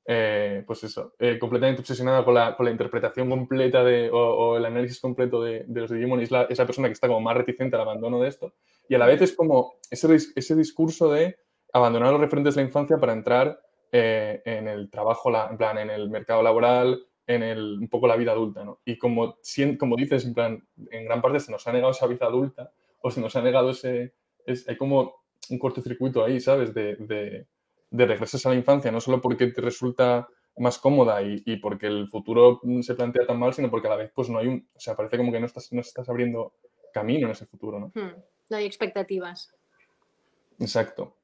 [0.04, 5.00] pues eso, eh, completamente obsesionada con la, con la, interpretación completa de, o, el análisis
[5.00, 8.20] completo de, los Digimon, es la, esa persona que está como más reticente al abandono
[8.20, 8.52] de esto.
[8.88, 11.36] Y a la vez es como ese, ese discurso de
[11.72, 13.60] abandonar los referentes de la infancia para entrar
[13.92, 18.16] eh, en el trabajo, en plan, en el mercado laboral, en el, un poco la
[18.16, 18.80] vida adulta, ¿no?
[18.84, 19.36] Y como,
[19.78, 23.10] como dices, en plan, en gran parte se nos ha negado esa vida adulta o
[23.10, 26.74] se nos ha negado ese, es, hay como un cortocircuito ahí, ¿sabes?
[26.74, 27.46] de
[27.92, 30.26] de regresas a la infancia, no solo porque te resulta
[30.56, 34.10] más cómoda y, porque el futuro se plantea tan mal, sino porque a la vez
[34.14, 36.54] pues no hay un, o sea, parece como que no estás, no estás abriendo
[36.92, 37.86] camino en ese futuro, ¿no?
[37.94, 38.14] Hmm,
[38.50, 39.52] no hay expectativas.
[40.58, 41.16] Exacto.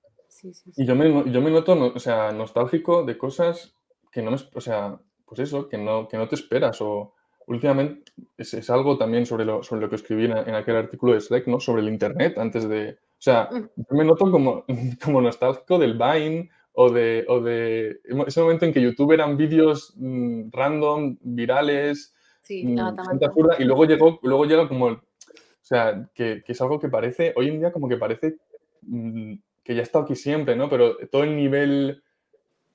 [0.76, 3.74] Y yo me, yo me noto, o sea, nostálgico de cosas
[4.12, 7.14] que no me, o sea, pues eso, que no, que no te esperas o
[7.46, 11.46] últimamente es, algo también sobre lo, sobre lo que escribí en, aquel artículo de Slack,
[11.46, 11.61] ¿no?
[11.61, 13.68] Sobre el Internet antes de, o sea, hmm.
[13.76, 14.64] yo me noto como,
[15.02, 19.94] como nostálgico del Vine o de, o de ese momento en que YouTube eran vídeos
[19.96, 22.78] mm, random, virales, sí, mm,
[23.58, 25.00] y luego, llegó, luego llega como, o
[25.60, 28.36] sea, que, que, es algo que parece, hoy en día como que parece
[28.82, 30.68] mm, que ya está aquí siempre, ¿no?
[30.68, 32.04] Pero todo el nivel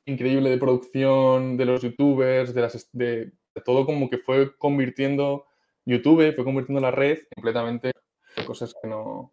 [0.04, 3.32] increíble de producción de los youtubers, de, las, de,
[3.64, 5.46] todo como que fue convirtiendo
[5.86, 7.94] YouTube, fue convirtiendo la red completamente
[8.36, 9.32] en cosas que no,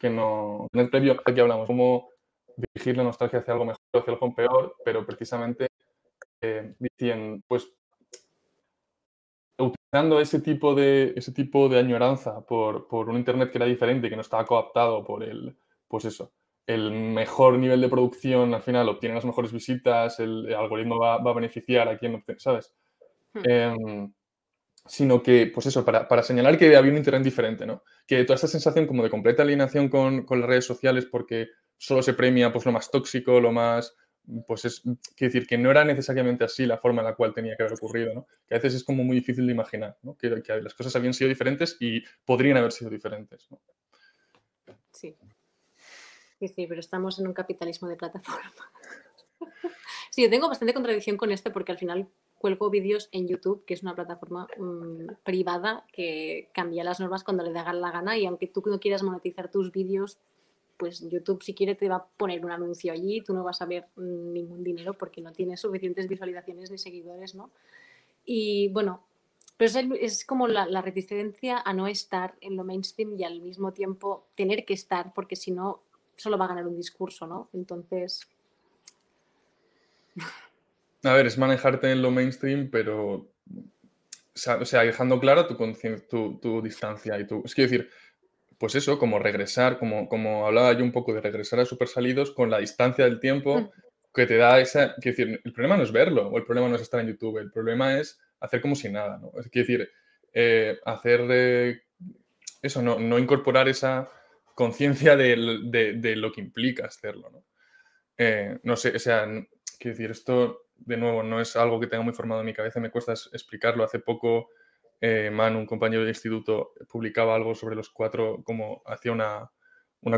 [0.00, 2.08] que no, en el previo aquí hablamos, como
[2.56, 5.68] dirigir la nostalgia hacia algo mejor, hacia algo peor, pero precisamente
[6.40, 6.74] eh,
[7.46, 7.70] pues
[9.58, 14.08] utilizando ese tipo de, ese tipo de añoranza por, por, un Internet que era diferente,
[14.08, 15.56] que no estaba coaptado por el,
[15.88, 16.32] pues eso,
[16.66, 21.32] el mejor nivel de producción, al final obtiene las mejores visitas, el, algoritmo va, va,
[21.32, 22.74] a beneficiar a quien, ¿sabes?
[23.34, 23.42] Hmm.
[23.44, 24.12] Em,
[24.90, 27.84] sino que, pues eso, para, para, señalar que había un Internet diferente, ¿no?
[28.08, 32.02] Que toda esta sensación como de completa alineación con, con las redes sociales porque solo
[32.02, 33.96] se premia pues, lo más tóxico, lo más...
[34.48, 37.56] Pues es, quiero decir, que no era necesariamente así la forma en la cual tenía
[37.56, 38.26] que haber ocurrido, ¿no?
[38.48, 40.16] Que a veces es como muy difícil de imaginar, ¿no?
[40.16, 43.48] Que, las cosas habían sido diferentes y podrían haber sido diferentes.
[44.90, 45.16] Sí.
[46.40, 48.50] Sí, sí, pero estamos en un capitalismo de plataforma.
[50.10, 52.08] sí, yo tengo bastante contradicción con esto porque al final
[52.40, 57.44] cuelgo vídeos en YouTube, que es una plataforma mm, privada que cambia las normas cuando
[57.44, 60.18] le da la gana y aunque tú no quieras monetizar tus vídeos,
[60.78, 63.66] pues YouTube si quiere te va a poner un anuncio allí tú no vas a
[63.66, 67.50] ver mm, ningún dinero porque no tienes suficientes visualizaciones ni seguidores, ¿no?
[68.24, 69.04] Y bueno,
[69.58, 73.74] pero es, como la, la, reticencia a no estar en lo mainstream y al mismo
[73.74, 75.82] tiempo tener que estar porque si no
[76.16, 77.50] solo va a ganar un discurso, ¿no?
[77.52, 78.26] Entonces...
[81.04, 83.32] A ver, es manejarte en lo mainstream, pero.
[84.34, 85.56] O sea, dejando claro tu,
[86.08, 87.42] tu, tu distancia y tu.
[87.44, 87.90] Es que decir,
[88.60, 92.30] pues eso, como regresar, como, como hablaba yo un poco de regresar a super salidos
[92.32, 93.70] con la distancia del tiempo mm.
[94.12, 94.94] que te da esa.
[94.96, 97.38] Quiero decir, el problema no es verlo, o el problema no es estar en YouTube,
[97.38, 99.32] el problema es hacer como si nada, ¿no?
[99.38, 99.90] Es decir,
[100.34, 101.82] eh, hacer
[102.60, 104.10] eso, no, no, incorporar esa
[104.54, 107.44] conciencia de, de, lo que implica hacerlo, ¿no?
[108.18, 109.24] Eh, no sé, o sea,
[109.78, 112.80] quiero decir, esto de nuevo, no es algo que tenga muy formado en mi cabeza,
[112.80, 113.84] me cuesta explicarlo.
[113.84, 114.50] Hace poco,
[115.00, 119.50] eh, Manu, un compañero de instituto, publicaba algo sobre los cuatro, como hacía una,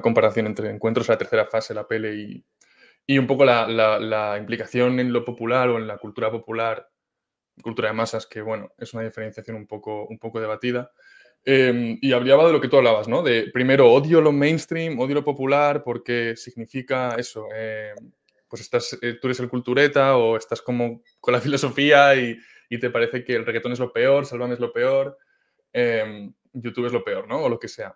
[0.00, 2.44] comparación entre encuentros a la tercera fase, la pele y,
[3.06, 6.88] y un poco la, implicación en lo popular o en la cultura popular,
[7.62, 10.92] cultura de masas, que bueno, es una diferenciación un poco, un poco debatida.
[11.44, 13.22] Em, y hablaba de lo que tú hablabas, ¿no?
[13.22, 18.12] De primero odio lo mainstream, odio lo popular, porque significa eso, em,
[18.52, 22.38] pues estás, eh, tú eres el cultureta o estás como con la filosofía y,
[22.78, 25.16] te parece que el reggaetón es lo peor, Salvame es lo peor,
[25.72, 27.44] em, YouTube es lo peor, ¿no?
[27.44, 27.94] O lo que sea.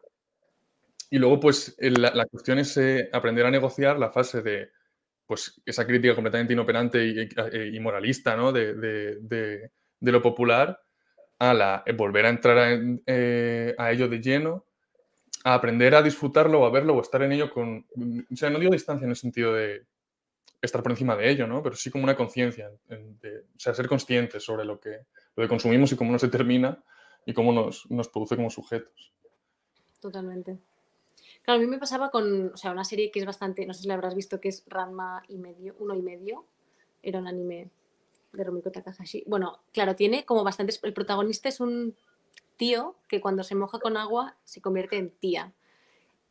[1.10, 4.70] Y luego, pues, la, cuestión es eh, aprender a negociar la fase de,
[5.26, 8.50] pues, esa crítica completamente inoperante y, eh, moralista, ¿no?
[8.52, 10.80] De, lo popular
[11.38, 14.66] a la, volver a entrar a, ello de lleno,
[15.44, 17.86] a aprender a disfrutarlo o a verlo o estar en ello con,
[18.30, 19.86] o sea, no digo distancia en el sentido de,
[20.60, 21.62] estar por encima de ello, ¿no?
[21.62, 25.92] Pero sí como una conciencia, o sea, ser conscientes sobre lo que, lo que consumimos
[25.92, 26.82] y cómo nos determina
[27.24, 29.12] y cómo nos, nos produce como sujetos.
[30.00, 30.58] Totalmente.
[31.42, 33.82] Claro, a mí me pasaba con, o sea, una serie que es bastante, no sé
[33.82, 36.46] si la habrás visto, que es Ranma y medio, uno y medio.
[37.02, 37.70] Era un anime
[38.32, 39.24] de Romiko Takahashi.
[39.26, 41.96] Bueno, claro, tiene como bastantes, el protagonista es un
[42.56, 45.52] tío que cuando se moja con agua se convierte en tía.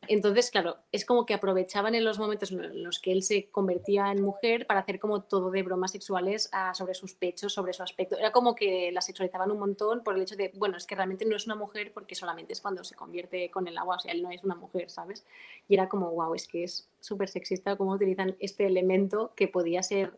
[0.08, 4.10] Entonces, claro, es como que aprovechaban en los momentos en los que él se convertía
[4.10, 7.82] en mujer para hacer como todo de bromas sexuales ah, sobre sus pechos, sobre su
[7.82, 8.16] aspecto.
[8.18, 11.24] Era como que la sexualizaban un montón por el hecho de, bueno, es que realmente
[11.24, 14.12] no es una mujer porque solamente es cuando se convierte con el agua, o sea,
[14.12, 15.24] él no es una mujer, ¿sabes?
[15.68, 19.82] Y era como, wow, es que es súper sexista cómo utilizan este elemento que podía
[19.82, 20.12] ser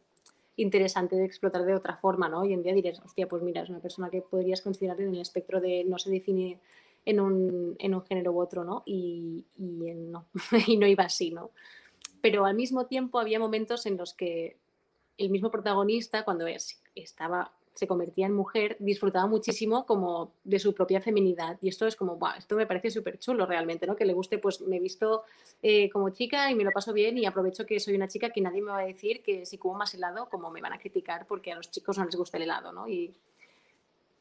[0.58, 2.40] interesante de explotar de otra forma, ¿no?
[2.40, 5.20] Hoy en día dirías, hostia, pues mira, es una persona que podrías considerar en el
[5.20, 6.58] espectro de no se define
[7.08, 8.82] en un, en un género u otro, ¿no?
[8.84, 10.26] Y, y, no,
[10.66, 11.52] y no iba así, ¿no?
[12.20, 14.58] Pero al mismo tiempo había momentos en los que
[15.16, 16.44] el mismo protagonista, cuando
[16.94, 21.56] estaba, se convertía en mujer, disfrutaba muchísimo como de su propia feminidad.
[21.62, 23.96] Y esto es como, wow, esto me parece súper chulo realmente, ¿no?
[23.96, 25.24] Que le guste, pues me visto
[25.62, 28.42] eh, como chica y me lo paso bien y aprovecho que soy una chica que
[28.42, 31.26] nadie me va a decir que si como más helado, como me van a criticar
[31.26, 32.86] porque a los chicos no les gusta el helado, ¿no?
[32.86, 33.14] Y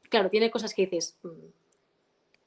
[0.09, 1.66] claro, tiene cosas que dices, mm,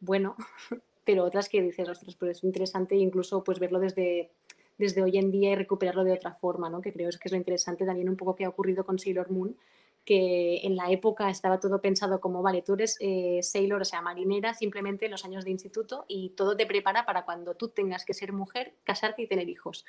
[0.00, 0.36] bueno,
[1.04, 4.30] pero otras que dices, ostras, pues es interesante incluso pues verlo desde,
[4.78, 6.80] desde hoy en día y recuperarlo de otra forma, ¿no?
[6.80, 9.56] Que creo que es lo interesante también un poco que ha ocurrido con Sailor Moon,
[10.04, 14.00] que en la época estaba todo pensado como, vale, tú eres eh, sailor, o sea,
[14.00, 18.04] marinera, simplemente en los años de instituto y todo te prepara para cuando tú tengas
[18.04, 19.84] que ser mujer, casarte y tener hijos.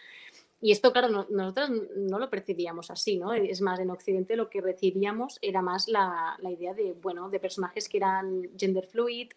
[0.59, 3.33] Y esto, claro, nosotros no lo percibíamos así, ¿no?
[3.33, 7.39] Es más, en Occidente lo que recibíamos era más la, la idea de, bueno, de
[7.39, 9.31] personajes que eran gender fluid,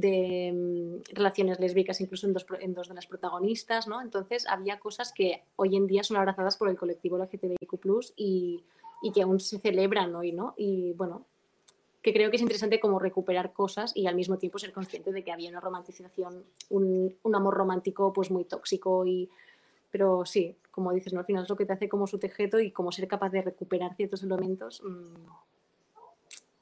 [0.00, 4.00] de mm, relaciones lésbicas incluso en dos, en dos, de las protagonistas, ¿no?
[4.00, 8.62] Entonces había cosas que hoy en día son abrazadas por el colectivo LGTBIQ+, y,
[9.02, 10.54] y que aún se celebran hoy, ¿no?
[10.56, 11.24] Y bueno,
[12.02, 15.24] que creo que es interesante como recuperar cosas y al mismo tiempo ser consciente de
[15.24, 19.28] que había una romanticización, un, un amor romántico pues muy tóxico y...
[19.90, 21.20] Pero sí, como dices, ¿no?
[21.20, 23.40] al final es lo que te hace como su tejeto y como ser capaz de
[23.40, 25.14] recuperar ciertos elementos, mmm,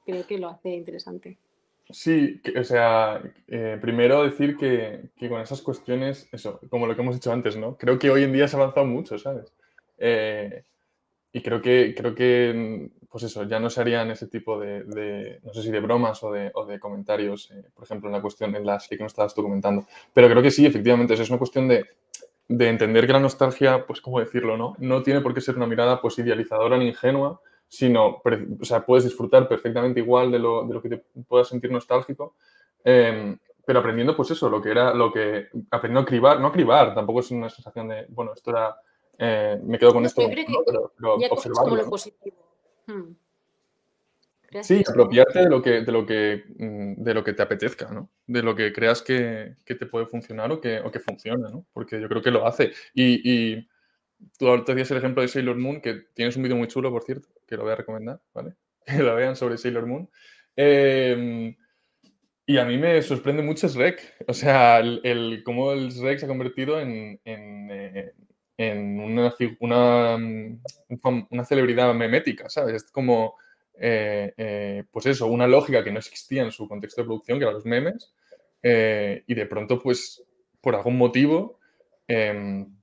[0.05, 1.37] creo que lo hace interesante.
[1.89, 7.15] Sí, o sea, eh, primero decir que, con esas cuestiones, eso, como lo que hemos
[7.15, 7.77] dicho antes, ¿no?
[7.77, 9.53] Creo que hoy en día se ha avanzado mucho, ¿sabes?
[9.97, 10.63] Eh,
[11.33, 15.53] y creo que, creo que, pues eso, ya no se harían ese tipo de, no
[15.53, 18.79] sé si de bromas o de, comentarios, eh, por ejemplo, en la cuestión, en la
[18.89, 19.87] que me estabas tú comentando.
[20.13, 21.85] Pero creo que sí, efectivamente, eso es una cuestión de,
[22.49, 24.75] de entender que la nostalgia, pues, ¿cómo decirlo, no?
[24.79, 29.03] No tiene por qué ser una mirada, pues, idealizadora ni ingenua, sino, o sea, puedes
[29.03, 32.35] disfrutar perfectamente igual de lo, de lo que te puedas sentir nostálgico,
[32.83, 36.51] em, pero aprendiendo, pues eso, lo que era, lo que, aprendiendo a cribar, no a
[36.51, 38.75] cribar, tampoco es una sensación de, bueno, esto era,
[39.17, 41.71] eh, me quedo con esto, pero, observarlo.
[41.71, 42.37] Como lo positivo.
[42.85, 43.13] Hmm.
[44.61, 48.09] Sí, apropiarte de lo que, de lo que, mm, de lo que te apetezca, ¿no?
[48.25, 51.65] De lo que creas que, que te puede funcionar o que, o que funciona, ¿no?
[51.73, 52.71] Porque yo creo que lo hace.
[52.93, 53.67] Y, y
[54.39, 57.03] tú te decías el ejemplo de Sailor Moon, que tienes un vídeo muy chulo, por
[57.03, 58.55] cierto, que lo voy a recomendar, ¿vale?
[58.85, 60.09] Que lo vean sobre Sailor Moon.
[60.55, 61.55] Eh,
[62.49, 64.23] y a mí me sorprende mucho SREC.
[64.25, 68.13] O sea, el, el cómo el SREC se ha convertido en, en, eh,
[68.57, 70.61] una, una, mm,
[71.29, 72.83] una, celebridad memética, ¿sabes?
[72.83, 73.35] Es como,
[73.77, 77.43] eh, eh, pues eso, una lógica que no existía en su contexto de producción, que
[77.43, 78.13] eran los memes,
[78.63, 80.23] y de pronto, pues,
[80.61, 81.59] por algún motivo,
[82.07, 82.76] em,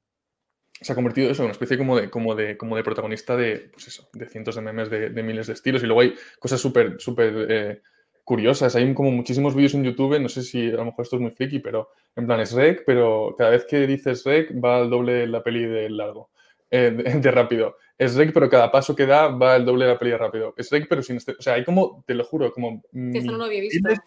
[0.81, 3.71] se ha convertido eso en una especie como de, como de, como de protagonista de,
[3.73, 5.83] pues eso, de cientos de memes de, de miles de estilos.
[5.83, 7.83] Y luego hay cosas súper, súper
[8.25, 8.75] curiosas.
[8.75, 11.31] Hay como muchísimos vídeos en YouTube, no sé si a lo mejor esto es muy
[11.31, 15.27] friki, pero en plan es rec, pero cada vez que dices rec va al doble
[15.27, 16.31] la peli de largo,
[16.71, 17.77] eh, de, rápido.
[17.97, 20.55] Es rec, pero cada paso que da va al doble de la peli de rápido.
[20.57, 21.33] Es rec, pero sin este...
[21.33, 23.25] O sea, hay como, te lo juro, como miles,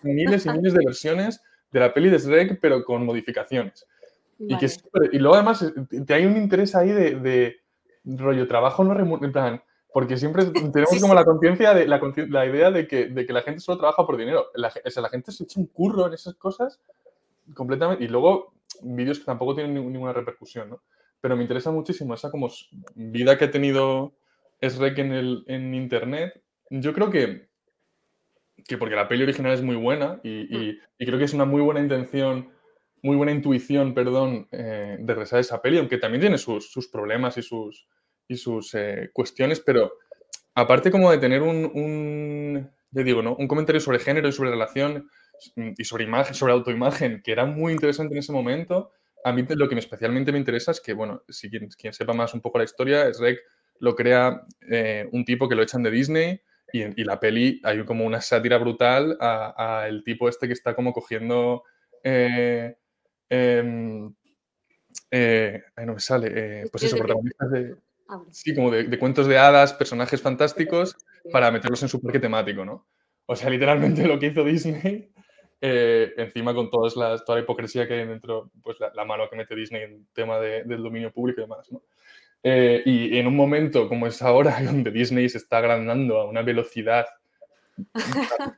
[0.04, 3.86] miles, y miles de versiones de la peli de Shrek, pero con modificaciones.
[4.40, 4.68] Y, que
[5.12, 7.58] y luego además eh, te hay un interés ahí de, de
[8.06, 12.46] rollo trabajo no remunerado, en plan, porque siempre tenemos como la conciencia de la, la
[12.46, 14.48] idea de que, de que, la gente solo trabaja por dinero.
[14.54, 16.80] La, o sea, la gente se echa un curro en esas cosas
[17.54, 18.04] completamente.
[18.04, 20.84] Y luego vídeos que tampoco tienen ninguna repercusión, ¿no?
[21.20, 22.50] Pero me interesa muchísimo esa como
[22.96, 24.14] vida que ha tenido
[24.62, 26.42] SREC en, el, en internet.
[26.70, 27.48] Yo creo que,
[28.68, 31.06] que porque la peli original es muy buena y, y, mm.
[31.06, 32.50] creo que es una muy buena intención,
[33.04, 37.38] muy buena intuición, perdón, eh, de regresar esa peli, aunque también tiene sus, sus problemas
[37.38, 37.88] y sus,
[38.28, 39.94] y sus eh, cuestiones, pero
[40.56, 43.36] aparte como de tener un, un, digo, ¿no?
[43.36, 45.10] un comentario sobre género y sobre relación
[45.56, 48.92] y sobre imagen, sobre autoimagen, que era muy interesante en ese momento,
[49.24, 52.34] a mí lo que especialmente me interesa es que, bueno, si quien, quien sepa más
[52.34, 53.40] un poco la historia, es Rec
[53.80, 56.42] lo crea eh, un tipo que lo echan de Disney
[56.74, 60.76] y, y, la peli hay como una sátira brutal a, el tipo este que está
[60.76, 61.64] como cogiendo...
[62.04, 62.76] Eh,
[63.30, 64.14] em,
[65.12, 67.76] ahí no me sale, pues eso, protagonistas de,
[68.10, 70.96] Ah, sí, como de, cuentos de hadas, personajes fantásticos,
[71.32, 72.88] para meterlos en su parque temático, ¿no?
[73.26, 75.12] O sea, literalmente lo que hizo Disney,
[75.60, 79.36] eh, encima con todas las, toda la hipocresía que hay dentro, pues la, mano que
[79.36, 81.82] mete Disney en tema del dominio público y demás, ¿no?
[82.44, 86.44] Eh, y en un momento como es ahora, donde Disney se está agrandando a una
[86.44, 87.08] velocidad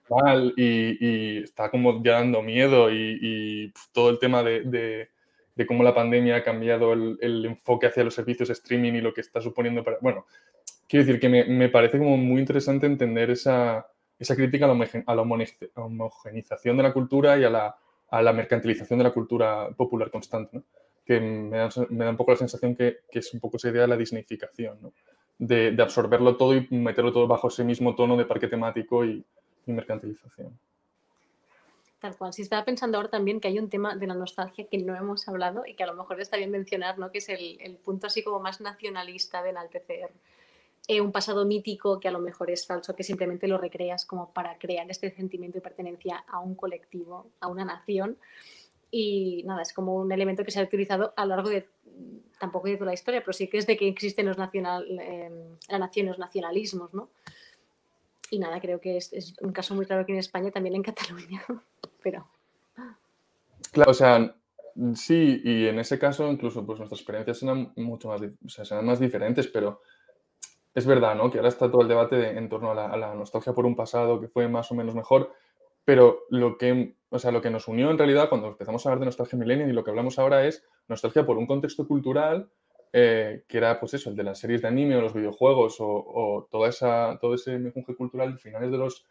[0.09, 5.09] mal y, está como ya dando miedo y, todo el tema de
[5.59, 9.13] de cómo la pandemia ha cambiado el, enfoque hacia los servicios de streaming y lo
[9.13, 9.97] que está suponiendo para...
[9.99, 10.25] Bueno,
[10.87, 13.85] quiero decir que me, parece como muy interesante entender esa,
[14.17, 15.21] esa crítica a la,
[15.75, 17.75] homogenización de la cultura y a la,
[18.09, 20.63] a la, mercantilización de la cultura popular constante, ¿no?
[21.03, 23.67] que me da, me da, un poco la sensación que, que, es un poco esa
[23.67, 24.93] idea de la disneyficación, ¿no?
[25.39, 29.25] De, de, absorberlo todo y meterlo todo bajo ese mismo tono de parque temático y,
[29.65, 30.57] y mercantilización.
[31.99, 32.33] Tal cual.
[32.33, 35.27] Si estaba pensando ahora también que hay un tema de la nostalgia que no hemos
[35.27, 37.11] hablado y que a lo mejor está bien mencionar, ¿no?
[37.11, 40.11] que es el, punto así como más nacionalista del enaltecer
[40.87, 44.31] eh, un pasado mítico que a lo mejor es falso, que simplemente lo recreas como
[44.31, 48.17] para crear este sentimiento de pertenencia a un colectivo, a una nación.
[48.91, 51.67] Y nada, es como un elemento que se ha utilizado a lo largo de,
[52.39, 55.29] tampoco de toda la historia, pero sí que es de que existen los nacional, eh,
[55.69, 57.09] la nación, los nacionalismos, ¿no?
[58.31, 60.83] Y nada, creo que es, es, un caso muy claro aquí en España, también en
[60.83, 61.43] Cataluña,
[62.03, 62.27] pero...
[63.71, 64.35] Claro, o sea,
[64.95, 68.85] sí, y en ese caso incluso pues nuestras experiencias serán mucho más, o sea, serán
[68.85, 69.81] más diferentes, pero
[70.73, 71.29] es verdad, ¿no?
[71.29, 73.75] Que ahora está todo el debate en torno a la, a la, nostalgia por un
[73.75, 75.33] pasado que fue más o menos mejor,
[75.83, 78.99] pero lo que, o sea, lo que nos unió en realidad cuando empezamos a hablar
[78.99, 82.49] de nostalgia millennial y lo que hablamos ahora es nostalgia por un contexto cultural
[82.91, 86.47] eh, que era pues eso, el de las series de anime o los videojuegos o,
[86.49, 89.05] toda esa, todo ese mejunje cultural de finales de los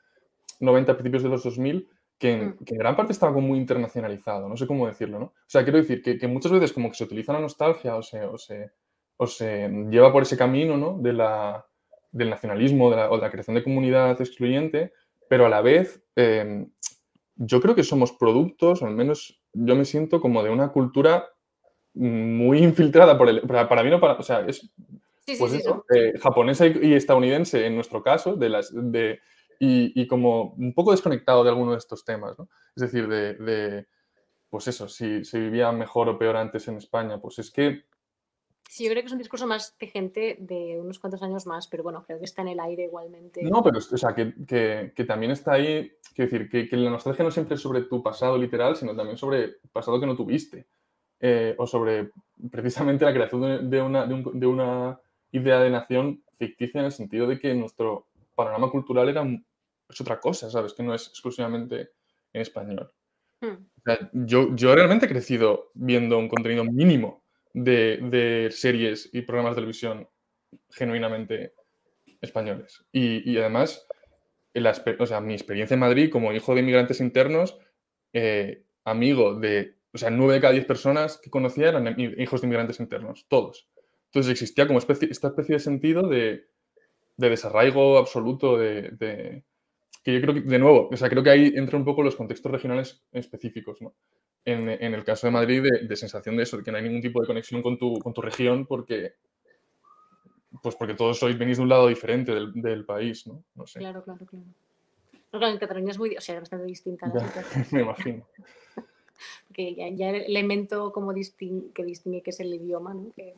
[0.58, 2.64] 90, principios de los 2000, que en, mm.
[2.64, 5.26] que en, gran parte estaba como muy internacionalizado, no sé cómo decirlo, ¿no?
[5.26, 8.02] O sea, quiero decir que, que muchas veces como que se utiliza la nostalgia o
[8.02, 8.72] se, o se,
[9.16, 10.98] o se lleva por ese camino, ¿no?
[10.98, 11.64] De la,
[12.10, 14.92] del nacionalismo de la, o de la creación de comunidad excluyente,
[15.28, 16.66] pero a la vez eh,
[17.38, 21.28] yo creo que somos productos, o al menos yo me siento como de una cultura
[21.94, 23.40] muy infiltrada por el...
[23.42, 24.14] Para, mí no para...
[24.14, 24.70] O sea, es
[25.38, 29.20] pues eso, eh, japonesa y, estadounidense en nuestro caso, de las, de,
[29.60, 32.48] y, y, como un poco desconectado de alguno de estos temas, ¿no?
[32.74, 33.86] Es decir, de, de
[34.48, 37.84] pues eso, si se vivía mejor o peor antes en España, pues es que
[38.68, 41.66] Sí, yo creo que es un discurso más de gente de unos cuantos años más,
[41.68, 43.42] pero bueno, creo que está en el aire igualmente.
[43.42, 47.54] No, pero o sea, que, también está ahí, quiero decir, que, la nostalgia no siempre
[47.54, 50.66] es sobre tu pasado literal, sino también sobre pasado que no tuviste.
[51.18, 52.10] Eh, o sobre
[52.50, 55.00] precisamente la creación de, una, de, una,
[55.32, 59.26] idea de nación ficticia en el sentido de que nuestro panorama cultural era,
[59.88, 60.74] es otra cosa, ¿sabes?
[60.74, 61.92] Que no es exclusivamente
[62.34, 62.92] en español.
[63.40, 63.68] Hmm.
[64.12, 67.17] yo, yo realmente he crecido viendo un contenido mínimo
[67.54, 70.08] de, series y programas de televisión
[70.70, 71.54] genuinamente
[72.20, 72.84] españoles.
[72.92, 73.86] Y, además,
[74.98, 77.58] o sea, mi experiencia en Madrid como hijo de inmigrantes internos,
[78.12, 82.46] eh, amigo de, o sea, nueve de cada diez personas que conocía eran hijos de
[82.46, 83.68] inmigrantes internos, todos.
[84.06, 86.46] Entonces existía como esta especie de sentido de,
[87.16, 89.44] desarraigo absoluto, de,
[90.02, 92.16] que yo creo que, de nuevo, o sea, creo que ahí entran un poco los
[92.16, 93.94] contextos regionales específicos, ¿no?
[94.50, 97.20] En, el caso de Madrid, de, sensación de eso, de que no hay ningún tipo
[97.20, 99.14] de conexión con tu, con tu región porque,
[100.62, 103.44] pues porque todos sois, venís de un lado diferente del, país, ¿no?
[103.54, 103.78] No sé.
[103.78, 104.44] Claro, claro, claro.
[105.32, 107.66] No, claro, en Cataluña es muy, o sea, bastante distinta la situación.
[107.72, 108.26] Me imagino.
[109.48, 113.12] Porque ya, ya, el elemento como que distingue que es el idioma, ¿no?
[113.16, 113.34] Que,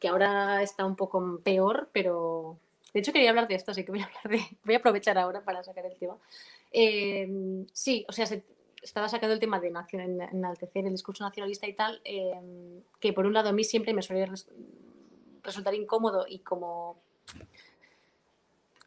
[0.00, 2.58] que, ahora está un poco peor, pero...
[2.92, 5.18] De hecho, quería hablar de esto, así que voy a, hablar de, voy a aprovechar
[5.18, 6.16] ahora para sacar el tema.
[6.70, 8.44] Eh, sí, o sea, se,
[8.84, 13.32] estaba sacando el tema de enaltecer el discurso nacionalista y tal, em, que por un
[13.32, 14.30] lado a mí siempre me suele
[15.42, 16.98] resultar incómodo y como,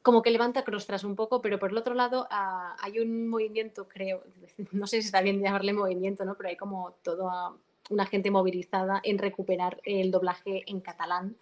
[0.03, 3.87] como que levanta crostras un poco, pero por el otro lado ah, hay un movimiento,
[3.87, 4.23] creo,
[4.71, 6.35] no sé si está bien llamarle movimiento, ¿no?
[6.35, 7.53] pero hay como toda
[7.89, 11.35] una gente movilizada en recuperar el doblaje en catalán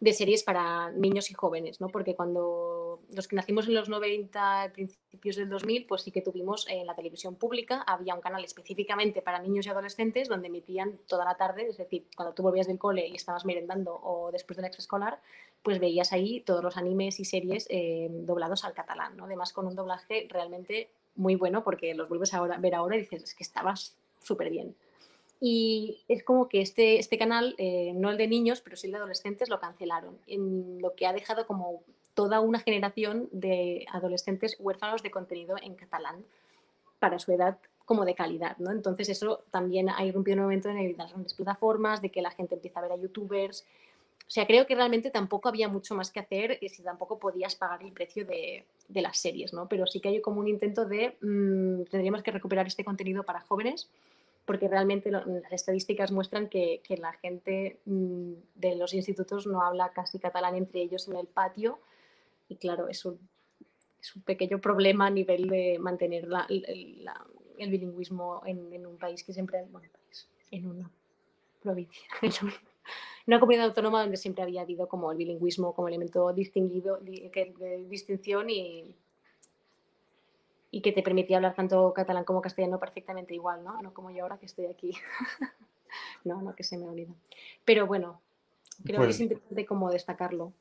[0.00, 1.88] de series para niños y jóvenes, ¿no?
[1.88, 2.77] Porque cuando
[3.14, 6.94] los que nacimos en los 90, principios del 2000, pues sí que tuvimos en la
[6.94, 11.68] televisión pública, había un canal específicamente para niños y adolescentes donde emitían toda la tarde,
[11.68, 15.20] es decir, cuando tú volvías del cole y estabas merendando o después del extraescolar,
[15.62, 19.20] pues veías ahí todos los animes y series eh, doblados al catalán.
[19.20, 23.22] Además con un doblaje realmente muy bueno porque los vuelves a ver ahora y dices,
[23.22, 24.74] es que estabas súper bien.
[25.40, 28.92] Y es como que este, este canal, eh, no el de niños, pero sí el
[28.92, 31.82] de adolescentes, lo cancelaron, lo que ha dejado como
[32.18, 36.24] toda una generación de adolescentes huérfanos de contenido en catalán
[36.98, 38.72] para su edad como de calidad, ¿no?
[38.72, 42.56] Entonces eso también ha irrumpido un momento en las grandes plataformas, de que la gente
[42.56, 43.64] empieza a ver a youtubers.
[44.26, 47.54] O sea, creo que realmente tampoco había mucho más que hacer y si tampoco podías
[47.54, 49.68] pagar el precio de, las series, ¿no?
[49.68, 53.42] Pero sí que hay como un intento de, mm, tendríamos que recuperar este contenido para
[53.42, 53.88] jóvenes
[54.44, 59.90] porque realmente las estadísticas muestran que, que, la gente mm, de los institutos no habla
[59.90, 61.78] casi catalán entre ellos en el patio
[62.48, 63.18] y claro, es un,
[64.00, 66.64] es un pequeño problema a nivel de mantener la, el,
[67.58, 69.88] el, bilingüismo en, en, un país que siempre, bueno,
[70.50, 70.90] en una
[71.60, 72.32] provincia, en
[73.26, 78.48] una comunidad autónoma donde siempre había habido como el bilingüismo como elemento distinguido, de distinción
[78.50, 78.96] y
[80.70, 83.80] y que te permitía hablar tanto catalán como castellano perfectamente igual, ¿no?
[83.80, 84.92] No como yo ahora que estoy aquí.
[86.24, 87.14] no, no, que se me olvida.
[87.64, 88.20] Pero bueno,
[88.84, 90.52] creo que es pues interesante como destacarlo.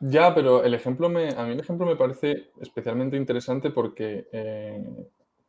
[0.00, 4.84] Ya, pero el ejemplo me, a mí el ejemplo me parece especialmente interesante porque, eh,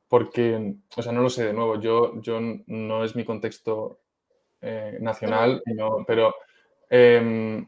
[0.07, 3.99] porque, o sea, no lo sé de nuevo, yo, yo no es mi contexto
[4.61, 5.61] eh, nacional,
[6.07, 6.33] pero,
[6.89, 7.67] em,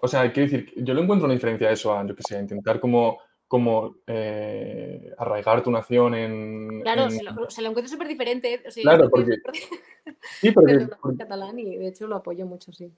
[0.00, 2.38] o sea, quiero decir, yo le encuentro una diferencia a eso, a, yo que sé,
[2.38, 3.18] intentar como
[3.48, 6.82] como eh, arraigar tu nación en...
[6.82, 7.22] Claro, Se,
[7.62, 8.62] lo, encuentro súper diferente.
[8.82, 9.36] claro, porque...
[10.40, 12.92] sí, porque, catalán y de hecho lo apoyo mucho, sí.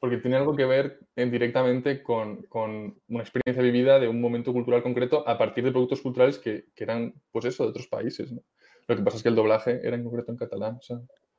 [0.00, 4.82] Porque tiene algo que ver eh, directamente con, una experiencia vivida de un momento cultural
[4.82, 8.32] concreto a partir de productos culturales que, eran, pues eso, de otros países.
[8.86, 10.78] Lo que pasa es que el doblaje era en concreto en catalán.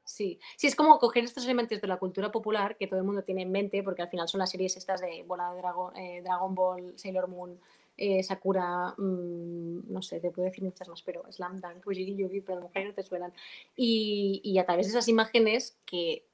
[0.04, 3.24] Sí, sí, es como coger estos elementos de la cultura popular que todo el mundo
[3.24, 6.22] tiene en mente, porque al final son las series estas de Bola de Dragon, eh,
[6.24, 7.60] Dragon Ball, Sailor Moon,
[7.96, 12.42] eh, Sakura, mm, no sé, te puedo decir muchas más, pero Slam Dunk, Fujiri Yugi,
[12.42, 13.34] pero a lo mejor no te suenan.
[13.76, 16.26] Y, y, a través de esas imágenes que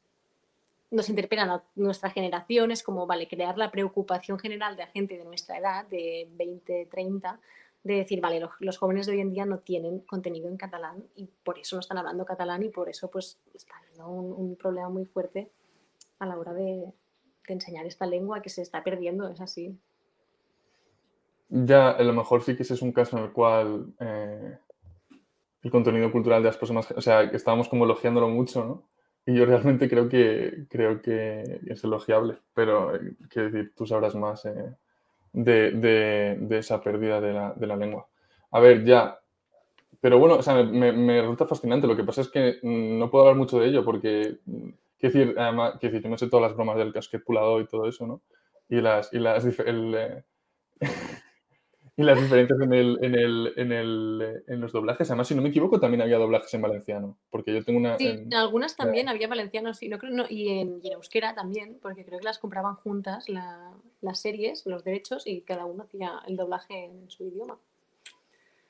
[0.91, 5.17] nos interpelan a nuestra generación, es como, vale, crear la preocupación general de la gente
[5.17, 7.39] de nuestra edad, de 20, 30,
[7.83, 11.29] de decir, vale, los, jóvenes de hoy en día no tienen contenido en catalán y
[11.43, 15.05] por eso no están hablando catalán y por eso pues está habiendo un, problema muy
[15.05, 15.51] fuerte
[16.19, 16.91] a la hora de,
[17.47, 19.77] enseñar esta lengua que se está perdiendo, es así.
[21.49, 24.57] Ya, a lo mejor sí que ese es un caso en el cual eh,
[25.61, 28.94] el contenido cultural de las personas, o sea, que estábamos como elogiándolo mucho, ¿no?
[29.25, 34.15] Y yo realmente creo que, creo que es elogiable, pero eh, quiero decir, tú sabrás
[34.15, 34.45] más.
[34.45, 34.73] Eh,
[35.33, 38.07] de, esa pérdida de la, lengua.
[38.51, 39.19] A ver, ya.
[39.99, 41.87] Pero bueno, o sea, me, resulta fascinante.
[41.87, 44.39] Lo que pasa es que no puedo hablar mucho de ello porque
[44.99, 47.67] Quiero decir, además, quiero decir, yo me sé todas las bromas del casquet pulado y
[47.67, 48.21] todo eso, ¿no?
[48.69, 50.23] Y las, y las, el, eh,
[51.97, 55.09] y las diferencias en, el, en, el, en, el, en, los doblajes.
[55.09, 57.17] Además, si no me equivoco, también había doblajes en valenciano.
[57.29, 57.97] Porque yo tengo una.
[57.97, 61.33] Sí, en, algunas también había valencianos y, no creo, no, y, en, y, en, euskera
[61.33, 63.71] también, porque creo que las compraban juntas la,
[64.01, 67.57] las series, los derechos, y cada uno hacía el doblaje en su idioma.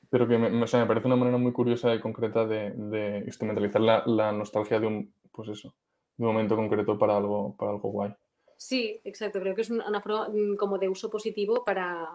[0.08, 3.24] Pero que me, o sea, me parece una manera muy curiosa y concreta de, de
[3.26, 5.74] instrumentalizar la, la, nostalgia de un, pues eso,
[6.16, 8.14] de un momento concreto para algo, para algo guay.
[8.56, 9.40] Sí, exacto.
[9.40, 12.08] Creo que es una forma mm, como de uso positivo para,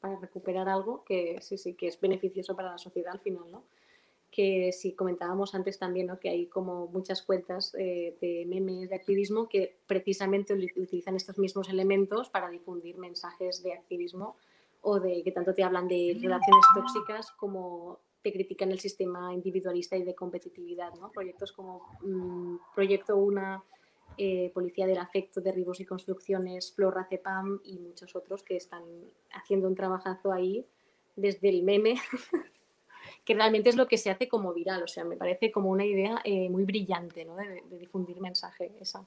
[0.00, 3.64] para recuperar algo que sí, sí, que es beneficioso para la sociedad al final, ¿no?
[4.30, 6.18] Que si comentábamos antes también, ¿no?
[6.18, 11.68] Que hay como muchas cuentas eh, de memes de activismo que precisamente utilizan estos mismos
[11.68, 14.36] elementos para difundir mensajes de activismo
[14.82, 19.96] o de que tanto te hablan de relaciones tóxicas como te critican el sistema individualista
[19.96, 21.10] y de competitividad, ¿no?
[21.12, 23.62] Proyectos como mmm, Proyecto Una
[24.18, 28.82] eh, Policía del Afecto, Derribos y Construcciones, Flor Cepam y muchos otros que están
[29.32, 30.64] haciendo un trabajazo ahí
[31.16, 31.96] desde el meme,
[33.24, 34.82] que realmente es lo que se hace como viral.
[34.82, 37.36] O sea, me parece como una idea eh, muy brillante ¿no?
[37.36, 39.04] de, difundir mensaje esa.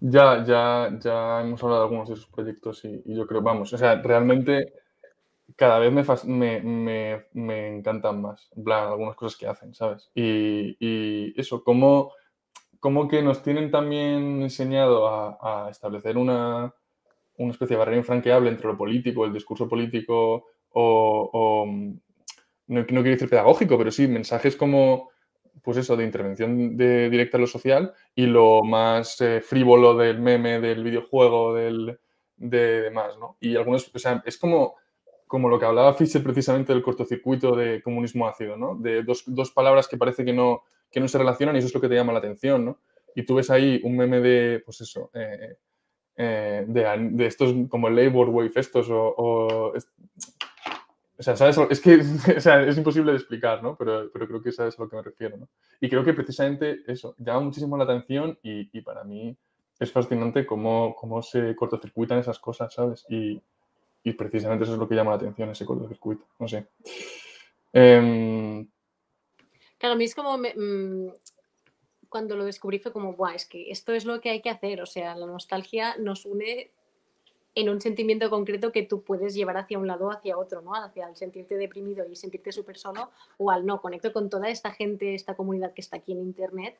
[0.00, 3.72] Ya, ya, ya hemos hablado de algunos de esos proyectos y, y yo creo, vamos,
[3.72, 4.72] o sea, realmente
[5.56, 10.10] cada vez me, me, me, me, encantan más, en algunas cosas que hacen, ¿sabes?
[10.14, 12.12] Y, y eso, cómo
[12.80, 16.74] como que nos tienen también enseñado a, a establecer una,
[17.38, 21.66] una, especie de barrera infranqueable entre lo político, el discurso político o, o
[22.68, 25.10] no, quiero decir pedagógico, pero sí mensajes como,
[25.62, 30.60] pues eso, de intervención directa en lo social y lo más eh, frívolo del meme,
[30.60, 31.98] del videojuego, del,
[32.36, 33.36] de demás, ¿no?
[33.40, 34.74] Y algunos, o sea, es como,
[35.26, 38.74] como lo que hablaba Fischer precisamente del cortocircuito de comunismo ácido, ¿no?
[38.74, 41.74] De dos, dos palabras que parece que no que no se relacionan y eso es
[41.74, 42.78] lo que te llama la atención, ¿no?
[43.14, 45.56] Y tú ves ahí un meme de, pues eso, eh,
[46.16, 49.72] eh, de, estos como Labor Wave estos o, o,
[51.18, 51.58] o sea, ¿sabes?
[51.70, 52.00] Es que
[52.36, 53.76] o sea, es imposible de explicar, ¿no?
[53.76, 55.48] Pero, pero creo que sabes a lo que me refiero, ¿no?
[55.80, 59.36] Y creo que precisamente eso llama muchísimo la atención y, y para mí
[59.78, 63.04] es fascinante cómo, cómo se cortocircuitan esas cosas, ¿sabes?
[63.08, 63.40] Y,
[64.02, 66.66] y, precisamente eso es lo que llama la atención, ese cortocircuito, no sé.
[67.72, 68.66] Eh,
[69.78, 71.10] Claro, a mí es como me, mmm,
[72.08, 74.80] cuando lo descubrí fue como, guau, es que esto es lo que hay que hacer.
[74.80, 76.70] O sea, la nostalgia nos une
[77.54, 80.74] en un sentimiento concreto que tú puedes llevar hacia un lado o hacia otro, ¿no?
[80.74, 84.72] Hacia el sentirte deprimido y sentirte súper solo o al no, conecto con toda esta
[84.72, 86.78] gente, esta comunidad que está aquí en Internet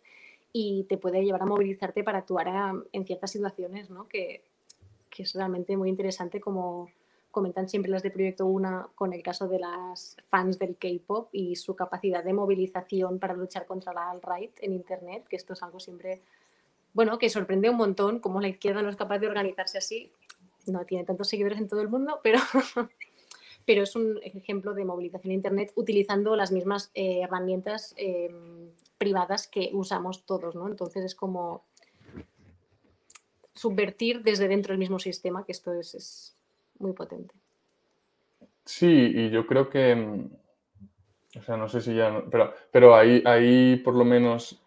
[0.52, 4.06] y te puede llevar a movilizarte para actuar a, en ciertas situaciones, ¿no?
[4.06, 4.42] Que,
[5.10, 6.90] que es realmente muy interesante como
[7.36, 11.54] comentan siempre las de Proyecto Una con el caso de las fans del K-pop y
[11.56, 15.78] su capacidad de movilización para luchar contra la alt-right en Internet, que esto es algo
[15.78, 16.22] siempre,
[16.94, 20.10] bueno, que sorprende un montón cómo la izquierda no es capaz de organizarse así.
[20.66, 22.38] No tiene tantos seguidores en todo el mundo, pero,
[23.66, 28.34] pero es un ejemplo de movilización en Internet utilizando las mismas eh, herramientas eh,
[28.96, 30.68] privadas que usamos todos, ¿no?
[30.68, 31.64] Entonces es como
[33.52, 36.35] subvertir desde dentro del mismo sistema, que esto es, es
[36.78, 37.34] muy potente.
[38.64, 40.28] Sí, y yo creo que,
[41.38, 44.60] o sea, no sé si ya, pero, pero ahí, ahí por lo menos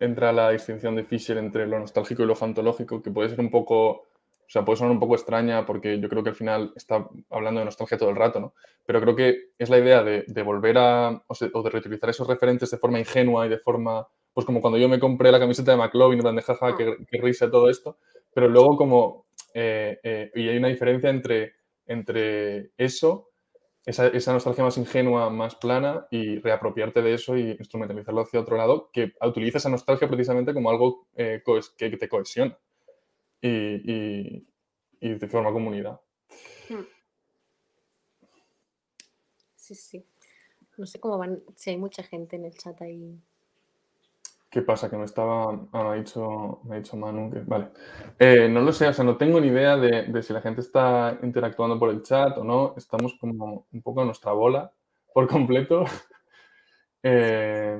[0.00, 3.50] entra la distinción de Fisher entre lo nostálgico y lo fantológico, que puede ser un
[3.50, 7.08] poco, o sea, puede sonar un poco extraña porque yo creo que al final está
[7.30, 8.54] hablando de nostalgia todo el rato, ¿no?
[8.86, 12.10] Pero creo que es la idea de, de volver a, o, sea, o, de reutilizar
[12.10, 15.40] esos referentes de forma ingenua y de forma, pues como cuando yo me compré la
[15.40, 17.98] camiseta de McLovin, en plan de jaja, que, que risa todo esto,
[18.32, 19.25] pero luego como
[19.58, 21.54] eh, eh, y hay una diferencia entre,
[21.86, 23.30] entre eso,
[23.86, 28.90] esa, nostalgia más ingenua, más plana, y reapropiarte de eso y instrumentalizarlo hacia otro lado,
[28.92, 31.42] que utiliza esa nostalgia precisamente como algo eh,
[31.78, 32.58] que te cohesiona
[33.40, 34.46] y, y,
[35.00, 36.00] y te forma comunidad.
[36.68, 36.84] Hmm.
[39.54, 40.06] Sí, sí.
[40.76, 43.18] No sé cómo van, si hay mucha gente en el chat ahí.
[44.56, 44.88] ¿Qué pasa?
[44.88, 45.50] Que me estaba.
[45.70, 47.40] Ah, me ha dicho, me ha dicho Manu que.
[47.40, 47.72] Vale.
[48.18, 51.18] Eh, no lo sé, o sea, no tengo ni idea de, si la gente está
[51.22, 52.72] interactuando por el chat o no.
[52.74, 54.72] Estamos como un poco en nuestra bola
[55.12, 55.84] por completo.
[57.02, 57.78] eh,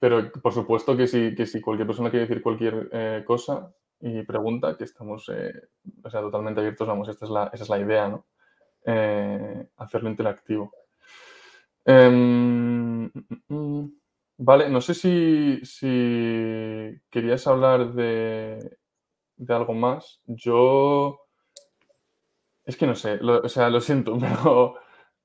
[0.00, 3.70] pero por supuesto que si, que si cualquier persona quiere decir cualquier eh, cosa
[4.00, 7.80] y pregunta, que estamos o sea, totalmente abiertos, vamos, esta es la, esa es la
[7.80, 8.24] idea, ¿no?
[9.76, 10.72] Hacerlo interactivo.
[11.84, 13.10] Um,
[14.36, 18.78] Vale, no sé si, si querías hablar de,
[19.36, 20.20] de, algo más.
[20.26, 21.20] Yo.
[22.64, 24.74] Es que no sé, lo, o sea, lo siento, pero,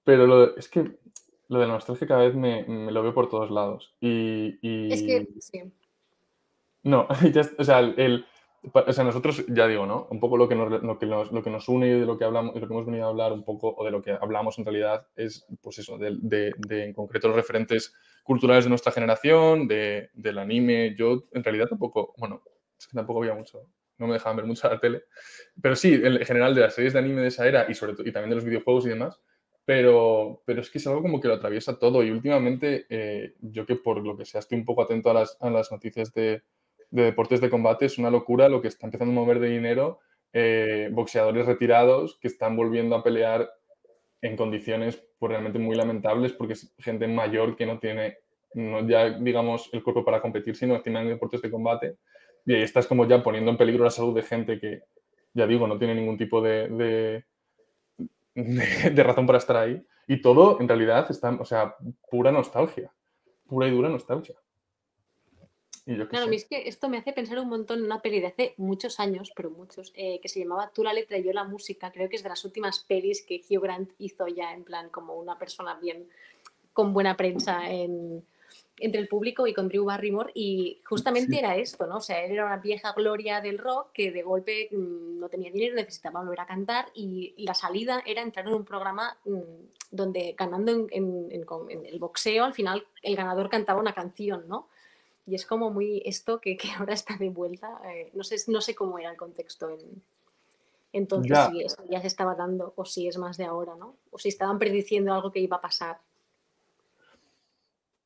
[0.04, 1.00] pero lo, es que
[1.48, 3.96] lo de la nostalgia cada vez me, me, lo veo por todos lados.
[4.00, 4.94] Y, y...
[4.94, 5.72] Es que, sí.
[6.84, 7.08] No,
[7.58, 8.26] o sea, el,
[8.62, 10.08] o sea, nosotros, ya digo, ¿no?
[10.10, 12.18] Un poco lo que, nos, lo, que nos, lo que nos une y de lo
[12.18, 14.12] que hablamos, de lo que hemos venido a hablar un poco, o de lo que
[14.12, 17.94] hablamos en realidad, es, pues eso, de, de, en concreto los referentes
[18.24, 20.96] culturales de nuestra generación, de, del anime.
[20.96, 22.42] Yo, en realidad, tampoco, bueno,
[22.78, 25.04] es que tampoco había mucho, no me dejaban ver mucho la tele,
[25.62, 28.08] pero sí, en general, de las series de anime de esa era y, sobre todo,
[28.08, 29.22] y también de los videojuegos y demás,
[29.66, 33.66] pero, pero es que es algo como que lo atraviesa todo y últimamente, eh, yo
[33.66, 36.42] que por lo que sea estoy un poco atento a las, a las noticias de
[36.92, 40.00] de deportes de combate es una locura lo que está empezando a mover de dinero
[40.32, 43.50] eh, boxeadores retirados que están volviendo a pelear
[44.22, 48.18] en condiciones pues, realmente muy lamentables porque es gente mayor que no tiene
[48.54, 51.98] no ya digamos el cuerpo para competir sino encima en deportes de combate.
[52.46, 54.84] Y ahí estás como ya poniendo en peligro la salud de gente que
[55.34, 57.26] ya digo no tiene ningún tipo de, de,
[58.92, 59.84] de razón para estar ahí.
[60.08, 61.76] Y todo en realidad está o sea
[62.10, 62.92] pura nostalgia
[63.48, 64.36] pura y dura nostalgia
[65.86, 69.00] claro, es que esto me hace pensar un montón en una peli de hace muchos
[69.00, 71.92] años, pero muchos, eh, que se llamaba Tú la letra y yo la música.
[71.92, 75.16] Creo que es de las últimas pelis que Hugh Grant hizo ya en plan como
[75.16, 76.08] una persona bien
[76.74, 78.24] con buena prensa en,
[78.78, 80.32] entre el público y con Drew Barrymore.
[80.34, 81.98] Y justamente era esto, ¿no?
[81.98, 85.52] O sea, él era una vieja gloria del rock que de golpe mm, no tenía
[85.52, 89.42] dinero, necesitaba volver a cantar y la salida era entrar en un programa mm,
[89.92, 94.68] donde ganando en, en el boxeo, al final el ganador cantaba una canción, ¿no?
[95.30, 97.80] Y es como muy esto que, que ahora está de vuelta.
[97.86, 100.02] Eh, no, sé, no sé cómo era el contexto en,
[100.92, 103.96] entonces, si eso ya se estaba dando o si es más de ahora, ¿no?
[104.12, 106.00] O si estaban prediciendo algo que iba a pasar.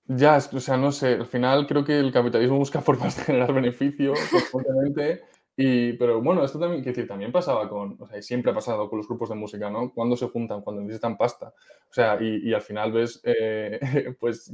[0.06, 3.54] Ya, o sea, no sé, al final creo que el capitalismo busca formas de generar
[3.54, 5.22] beneficio constantemente.
[5.56, 8.90] Y, pero bueno, esto también, quiero decir, también pasaba con, o sea, siempre ha pasado
[8.90, 9.94] con los grupos de música, ¿no?
[9.94, 11.54] Cuando se juntan, cuando necesitan pasta.
[11.90, 13.80] O sea, y, y al final ves, eh,
[14.20, 14.52] pues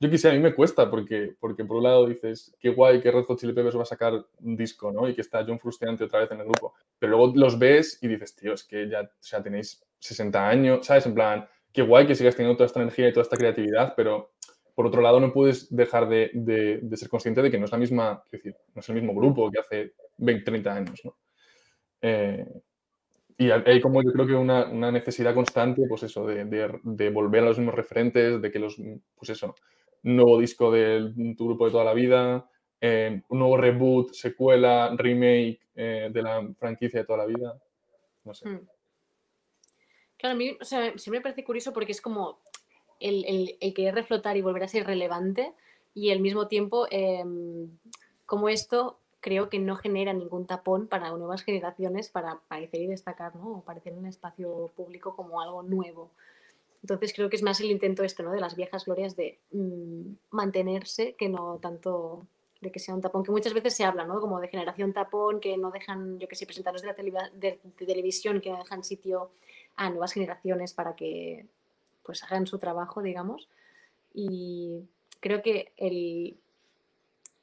[0.00, 3.10] yo quisiera, a mí me cuesta porque, porque por un lado dices, qué guay que
[3.10, 5.06] Red Hot Chili Peppers va a sacar un disco, ¿no?
[5.06, 6.72] Y que está John Frusciante otra vez en el grupo.
[6.98, 11.04] Pero luego los ves y dices, tío, es que ya, o tenéis 60 años, ¿sabes?
[11.04, 14.32] En plan, qué guay que sigas teniendo toda esta energía y toda esta creatividad, pero
[14.74, 17.76] por otro lado no puedes dejar de, de, ser consciente de que no es la
[17.76, 21.16] misma, decir, no es el mismo grupo que hace 20, 30 años, ¿no?
[22.00, 22.46] Eh,
[23.36, 27.42] y hay como yo creo que una, una necesidad constante, pues eso, de, de, volver
[27.42, 28.76] a los mismos referentes, de que los,
[29.16, 29.54] pues eso,
[30.02, 32.48] nuevo disco de tu grupo de toda la vida,
[32.80, 37.60] eh, un nuevo reboot, secuela, remake eh, de la franquicia de toda la vida.
[38.24, 38.48] No sé.
[38.48, 38.66] Hmm.
[40.16, 42.40] Claro, a mí o siempre me parece curioso porque es como
[43.00, 45.54] el, querer reflotar y volver a ser relevante
[45.94, 47.70] y al mismo tiempo em,
[48.26, 53.34] como esto creo que no genera ningún tapón para nuevas generaciones para aparecer y destacar,
[53.36, 53.48] ¿no?
[53.48, 56.10] O aparecer en el espacio público como algo nuevo.
[56.82, 58.32] Entonces creo que es más el intento este, ¿no?
[58.32, 62.26] De las viejas glorias de mm, mantenerse que no tanto
[62.60, 64.20] de que sea un tapón, que muchas veces se habla, ¿no?
[64.20, 68.40] Como de generación tapón, que no dejan, yo que sé, presentaros de la de, televisión,
[68.40, 69.30] que no dejan sitio
[69.76, 71.46] a nuevas generaciones para que
[72.02, 73.48] pues hagan su trabajo, digamos.
[74.12, 74.82] Y
[75.20, 76.38] creo que el,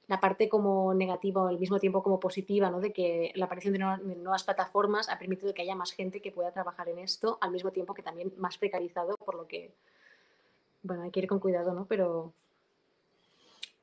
[0.07, 2.79] la parte como negativa o al mismo tiempo como positiva, ¿no?
[2.79, 6.51] de que la aparición de nuevas, plataformas ha permitido que haya más gente que pueda
[6.51, 9.73] trabajar en esto, al mismo tiempo que también más precarizado, por lo que,
[10.83, 11.85] bueno, hay que ir con cuidado, ¿no?
[11.85, 12.31] Pero...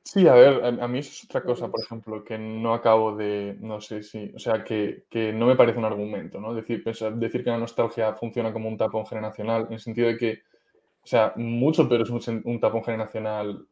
[0.01, 3.57] Sí, a ver, a, mí eso es otra cosa, por ejemplo, que no acabo de,
[3.59, 6.53] no sé si, o sea, que, que no me parece un argumento, ¿no?
[6.53, 10.17] Decir, pensar, decir que la nostalgia funciona como un tapón generacional, en el sentido de
[10.17, 10.41] que,
[11.03, 13.67] o sea, mucho pero es un, un tapón generacional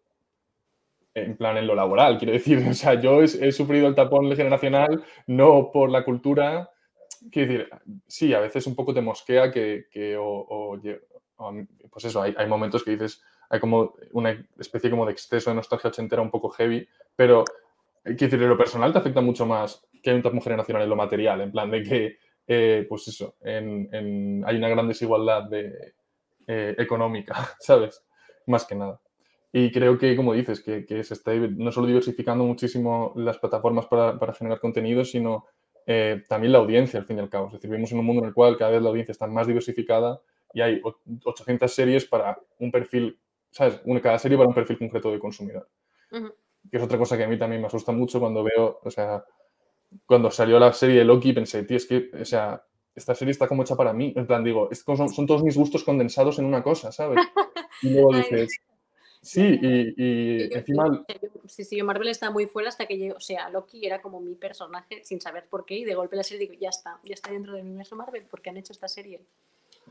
[1.13, 5.03] en plan en lo laboral, quiero decir, o sea, yo he, sufrido el tapón generacional
[5.27, 6.69] no por la cultura,
[7.31, 7.69] quiero decir,
[8.07, 10.79] sí, a veces un poco te mosquea que, que o,
[11.91, 15.55] pues eso, hay, hay, momentos que dices, hay como una especie como de exceso de
[15.55, 17.43] nostalgia ochentera un poco heavy, pero
[18.03, 20.89] quiero decir, en lo personal te afecta mucho más que hay un tapón generacional en
[20.89, 25.93] lo material, en plan de que, eh, pues eso, en, hay una gran desigualdad de,
[26.45, 28.03] eh, económica, ¿sabes?
[28.47, 28.99] Más que nada.
[29.55, 33.85] Y creo que, como dices, que, que, se está no solo diversificando muchísimo las plataformas
[33.85, 35.45] para, para generar contenido, sino
[35.85, 37.47] eh, también la audiencia, al fin y al cabo.
[37.47, 39.45] Es decir, vivimos en un mundo en el cual cada vez la audiencia está más
[39.45, 40.19] diversificada
[40.53, 40.81] y hay
[41.23, 43.19] 800 series para un perfil,
[43.51, 43.79] ¿sabes?
[43.85, 45.69] Una, cada serie para un perfil concreto de consumidor.
[46.09, 49.23] Que es otra cosa que a mí también me asusta mucho cuando veo, o sea,
[50.07, 52.63] cuando salió la serie de Loki pensé, tío, es que, o sea,
[52.95, 54.13] esta serie está como hecha para mí.
[54.15, 57.19] En plan, digo, son, son todos mis gustos condensados en una cosa, ¿sabes?
[57.81, 58.61] Y luego dices,
[59.23, 61.05] Sí, y, encima...
[61.47, 64.35] Sí, sí, Marvel está muy fuera hasta que llegó, o sea, Loki era como mi
[64.35, 67.31] personaje sin saber por qué y de golpe la serie digo, ya está, ya está
[67.31, 69.21] dentro del universo Marvel porque han hecho esta serie.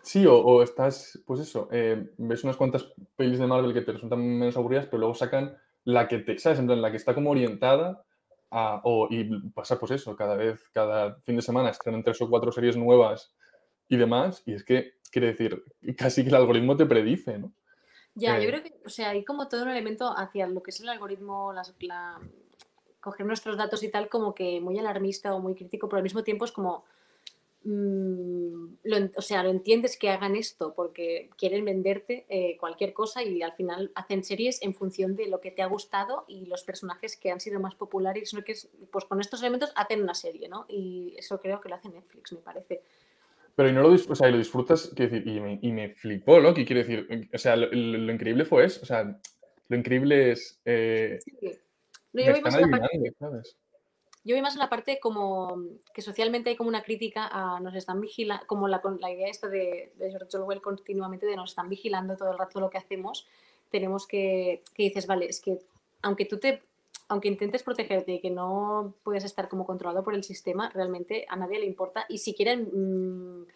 [0.02, 4.20] Sí, o, estás, pues eso, eh, ves unas cuantas pelis de Marvel que te resultan
[4.20, 6.58] menos aburridas, pero luego sacan la que te, ¿sabes?
[6.58, 8.04] En plan, la que está como orientada
[8.50, 12.52] o, y pasa pues eso, cada vez, cada fin de semana estrenan tres o cuatro
[12.52, 13.34] series nuevas
[13.88, 15.64] y demás, y es que, quiere decir,
[15.96, 17.54] casi que el algoritmo te predice, ¿no?
[18.14, 20.80] Ya, yo creo que, o sea, hay como todo un elemento hacia lo que es
[20.80, 22.20] el algoritmo, la,
[23.00, 26.22] coger nuestros datos y tal, como que muy alarmista o muy crítico, pero al mismo
[26.22, 26.84] tiempo es como,
[27.64, 28.66] mm,
[29.16, 33.54] o sea, lo entiendes que hagan esto porque quieren venderte eh, cualquier cosa y al
[33.54, 37.30] final hacen series en función de lo que te ha gustado y los personajes que
[37.30, 38.54] han sido más populares, que
[38.90, 40.66] pues con estos elementos hacen una serie, ¿no?
[40.68, 42.82] Y eso creo que lo hace Netflix, me parece.
[43.54, 46.54] Pero y no lo, o sea, lo disfrutas, decir, y me, y me flipó, ¿no?
[46.54, 47.28] ¿Qué quiere decir?
[47.34, 49.18] O sea, lo, increíble fue eso, o sea,
[49.68, 50.60] lo increíble es...
[50.64, 51.18] Eh,
[52.12, 53.12] yo, voy más en la parte,
[54.24, 57.74] yo voy más en la parte como que socialmente hay como una crítica a nos
[57.74, 61.68] están vigilando, como la, la idea esta de, de George Orwell continuamente de nos están
[61.68, 63.26] vigilando todo el rato lo que hacemos,
[63.70, 65.58] tenemos que, que dices, vale, es que
[66.02, 66.62] aunque tú te
[67.08, 71.36] aunque intentes protegerte y que no puedes estar como controlado por el sistema, realmente a
[71.36, 72.06] nadie le importa.
[72.08, 73.46] Y si quieren mm,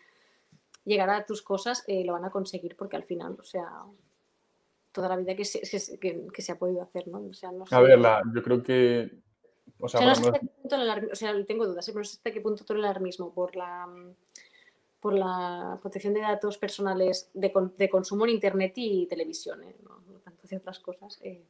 [0.84, 3.68] llegar a tus cosas, eh, lo van a conseguir porque al final, o sea,
[4.92, 5.60] toda la vida que se,
[5.98, 7.18] que, se ha podido hacer, ¿no?
[7.18, 7.74] O sea, no sé.
[7.74, 7.98] A ver,
[8.34, 9.10] yo creo que...
[9.78, 11.92] O sea, no sé hasta qué punto el o sea, tengo dudas, ¿eh?
[11.92, 13.86] pero no sé hasta qué punto todo el alarmismo por la
[15.00, 19.76] por la protección de datos personales de, de consumo en Internet y televisión, ¿eh?
[19.82, 21.20] no, tanto hacia otras cosas.
[21.22, 21.44] Eh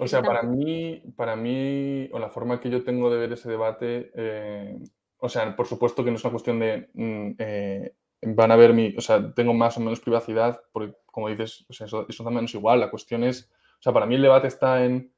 [0.00, 3.48] o sea, para mí, para mí, o la forma que yo tengo de ver ese
[3.48, 4.78] debate, eh,
[5.18, 8.72] o sea, por supuesto que no es una cuestión de mm, eh, van a ver
[8.72, 12.80] mi, o sea, tengo más o menos privacidad, porque como dices, eso, también es igual.
[12.80, 15.12] La cuestión es, o sea, para mí el debate está en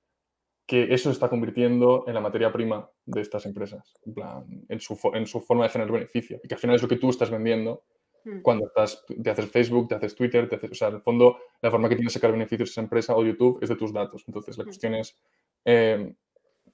[0.67, 4.81] que eso se está convirtiendo en la materia prima de estas empresas, en, plan, en,
[4.81, 7.09] su, en su forma de generar beneficio, y que al final es lo que tú
[7.09, 7.85] estás vendiendo
[8.25, 8.41] Hmm.
[8.41, 11.39] Cuando estás, te haces Facebook, te haces Twitter, te haces, o sea, en el fondo,
[11.61, 14.25] la forma que tienes de sacar beneficios esa empresa o YouTube es de tus datos.
[14.27, 14.67] Entonces, la hmm.
[14.67, 15.19] cuestión es,
[15.65, 16.15] eh,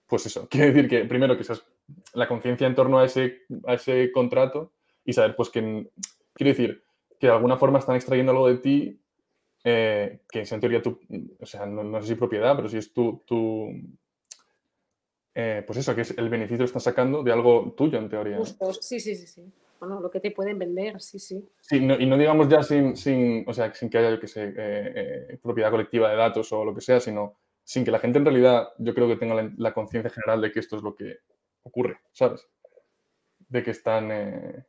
[0.07, 1.65] pues eso, quiere decir que primero que seas
[2.15, 4.73] la conciencia en torno a ese, a ese contrato
[5.05, 5.91] y saber, pues, que,
[6.33, 6.85] quiere decir,
[7.19, 9.01] que de alguna forma están extrayendo algo de ti
[9.67, 11.01] eh, que es en teoría tu,
[11.41, 13.71] o sea, no, sé si propiedad, pero si es tu, tu
[15.35, 18.45] eh, pues eso, que es el beneficio que estás sacando de algo tuyo en teoría.
[18.45, 19.53] Sí, sí, sí, sí
[19.87, 21.49] lo que te pueden vender, sí, sí.
[21.61, 24.55] Sí, y no digamos ya sin, sin, o sea, sin que haya, que sé, eh,
[24.57, 28.25] eh, propiedad colectiva de datos o lo que sea, sino sin que la gente en
[28.25, 31.19] realidad, yo creo que tenga la, conciencia general de que esto es lo que
[31.63, 32.47] ocurre, ¿sabes?
[33.49, 34.65] De que están, eh,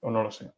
[0.00, 0.52] o no lo sé.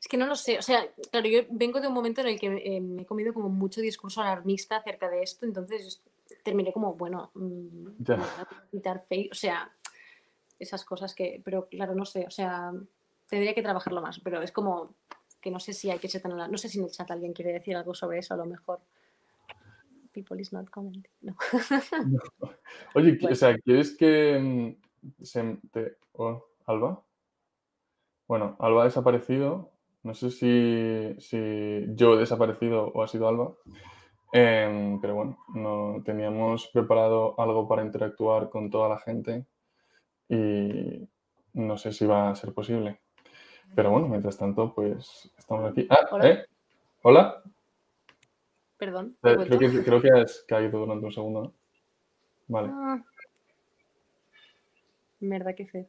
[0.00, 2.38] Es que no lo sé, o sea, claro, yo vengo de un momento en el
[2.38, 6.02] que me he comido como mucho discurso alarmista acerca de esto, entonces
[6.42, 8.46] terminé como, bueno, mm, ya.
[8.70, 9.72] quitar o sea,
[10.58, 12.72] esas cosas que, pero claro, no sé, o sea,
[13.34, 14.94] tendría que trabajarlo más, pero es como
[15.40, 16.36] que no sé si hay que ser tan...
[16.36, 18.78] No sé si en el chat alguien quiere decir algo sobre eso, a lo mejor.
[20.12, 21.10] People is not commenting.
[21.20, 21.34] No.
[22.94, 25.98] Oye, o sea, ¿quieres que mm, se te...
[26.66, 27.02] Alba?
[28.28, 29.72] Bueno, Alba ha desaparecido.
[30.04, 33.52] No sé si, si yo he desaparecido o ha sido Alba.
[34.32, 39.44] Em, pero bueno, no teníamos preparado algo para interactuar con toda la gente
[40.28, 41.08] y
[41.54, 43.03] no sé si va a ser posible.
[43.74, 45.86] Pero bueno, mientras tanto, pues estamos aquí.
[45.90, 46.28] Ah, Hola.
[46.28, 46.46] ¿eh?
[47.02, 47.42] Hola.
[48.76, 49.16] Perdón.
[49.22, 51.52] Eh, creo, que, creo que has caído durante un segundo, ¿no?
[52.48, 52.70] Vale.
[52.72, 53.02] Ah.
[55.20, 55.88] Merda, qué fe.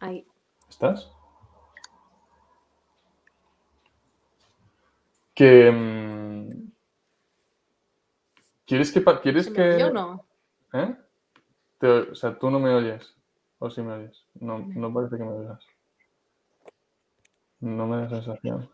[0.00, 0.26] Ahí.
[0.68, 1.10] ¿Estás?
[5.34, 5.70] Que.
[5.70, 6.70] Mm,
[8.66, 9.04] ¿Quieres que.?
[9.22, 9.78] ¿Quieres que.?
[9.78, 10.24] Yo no.
[10.72, 10.94] ¿Eh?
[11.82, 13.14] o sea, tú no me oyes.
[13.64, 14.26] ¿O si me oyes?
[14.34, 15.64] No, no parece que me oigas.
[17.60, 18.70] No me da sensación.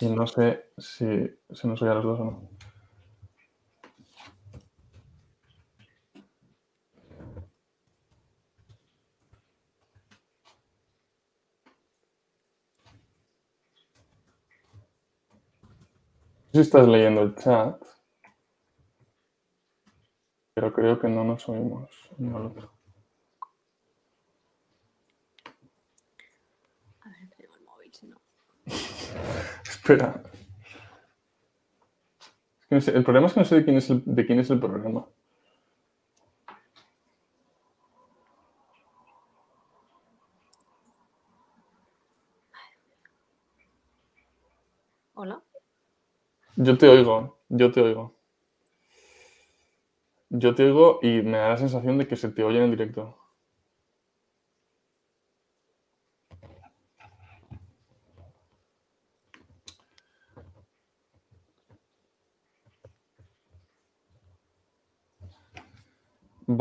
[0.00, 1.06] Y no sé si
[1.48, 2.48] se nos oye a los dos o no.
[16.52, 17.80] Si estás leyendo el chat,
[20.52, 21.88] pero creo que no nos oímos
[22.18, 22.81] uno al otro.
[29.64, 30.22] Espera.
[32.70, 35.06] el problema es que no sé de quién es el, de quién es el programa.
[45.14, 45.42] Hola.
[46.56, 48.14] Yo te oigo, yo te oigo.
[50.30, 53.21] Yo te oigo y me da la sensación de que se te oye en directo.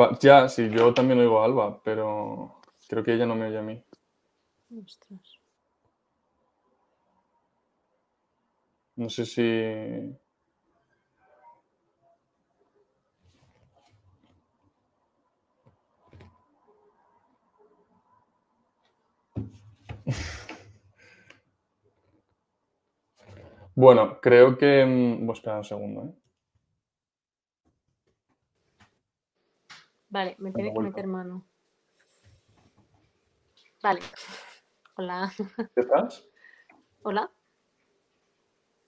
[0.02, 3.58] Va- ya, sí, yo también oigo a Alba, pero creo que ella no me oye
[3.60, 3.84] a mí.
[4.84, 5.38] Ostras.
[9.02, 9.48] No sé si...
[23.76, 24.86] Bueno, creo que...
[24.86, 26.21] mm, Voy a esperar un segundo, ¿eh?
[30.12, 31.46] Vale, me tiene que meter mano.
[33.82, 34.02] Vale.
[34.98, 35.32] Hola.
[35.74, 36.28] ¿Qué estás?
[37.02, 37.32] Hola.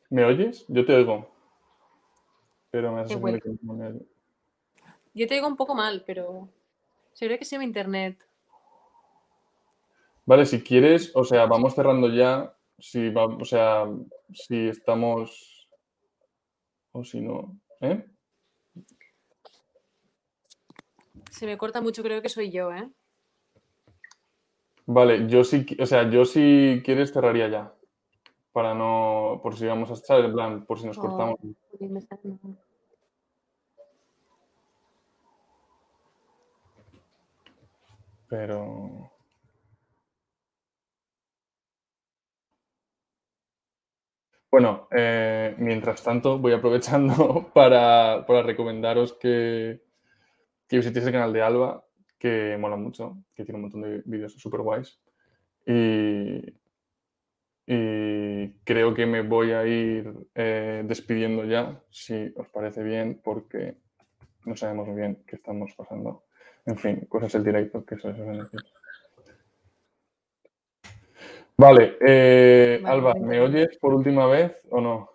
[0.09, 0.65] ¿Me oyes?
[0.67, 1.33] Yo te oigo.
[2.71, 3.39] Pero me hace bueno.
[3.39, 4.03] que no me oyes.
[5.13, 6.49] Yo te digo un poco mal, pero
[7.13, 8.27] seguro que sí mi internet.
[10.25, 12.53] Vale, si quieres, o sea, vamos cerrando ya.
[12.77, 13.85] Si va, o sea,
[14.33, 15.69] si estamos
[16.91, 18.12] o si no, ¿eh?
[21.33, 22.87] Se me corta mucho, creo que soy yo, ¿eh?
[24.85, 27.73] Vale, yo sí, o sea, yo si quieres cerraría ya.
[28.51, 31.39] Para no, por si vamos a estar, en plan, por si nos Oh, cortamos.
[38.29, 39.11] Pero.
[44.51, 49.82] Bueno, eh, mientras tanto, voy aprovechando para, para recomendaros que,
[50.73, 51.85] que visitéis el canal de Alba,
[52.17, 54.99] que mola mucho, que tiene un montón de vídeos súper guays.
[55.67, 56.51] Y,
[57.67, 63.75] y creo que me voy a ir eh, despidiendo ya, si os parece bien, porque
[64.45, 66.23] no sabemos muy bien qué estamos pasando.
[66.65, 68.61] En fin, cosas del directo que se suelen decir.
[71.55, 73.45] Vale, eh, Vale, Alba, me ¿me entiendo.
[73.45, 75.12] oyes por última vez o no?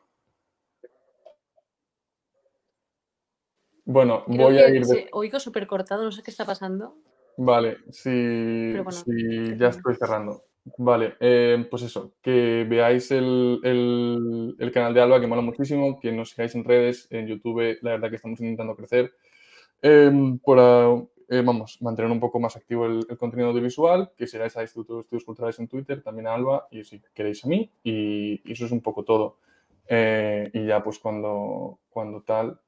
[3.90, 6.94] Bueno, Creo voy a ir de- oigo súper cortado, no sé qué está pasando.
[7.38, 7.78] Vale,
[8.84, 10.42] bueno, te ya estoy cerrando.
[10.76, 15.98] Vale, eh, pues eso, que veáis el, el- el canal de Alba, que mola muchísimo,
[15.98, 19.10] que nos sigáis en redes, en YouTube, la verdad que estamos intentando crecer,
[19.80, 20.88] em, para,
[21.30, 24.96] eh, vamos, mantener un poco más activo el, el contenido audiovisual, que sigáis a Instituto
[24.96, 28.52] de Estudios Culturales en Twitter, también a Alba, y si queréis a mí, y, y
[28.52, 29.38] eso es un poco todo.
[29.88, 32.60] Eh, y ya pues cuando, cuando tal,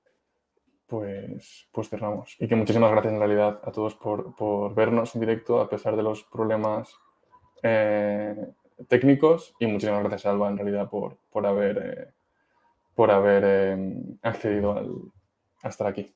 [0.91, 2.37] pues, pues cerramos.
[2.41, 5.97] Y que muchísimas gracias en realidad a todos por, por vernos en directo a pesar
[5.97, 6.93] de los problemas
[7.63, 8.35] eh,
[8.89, 12.09] técnicos y muchísimas gracias Alba en realidad por, por haber, eh,
[12.95, 15.13] por haber eh, accedido al-
[15.63, 16.13] a estar aquí.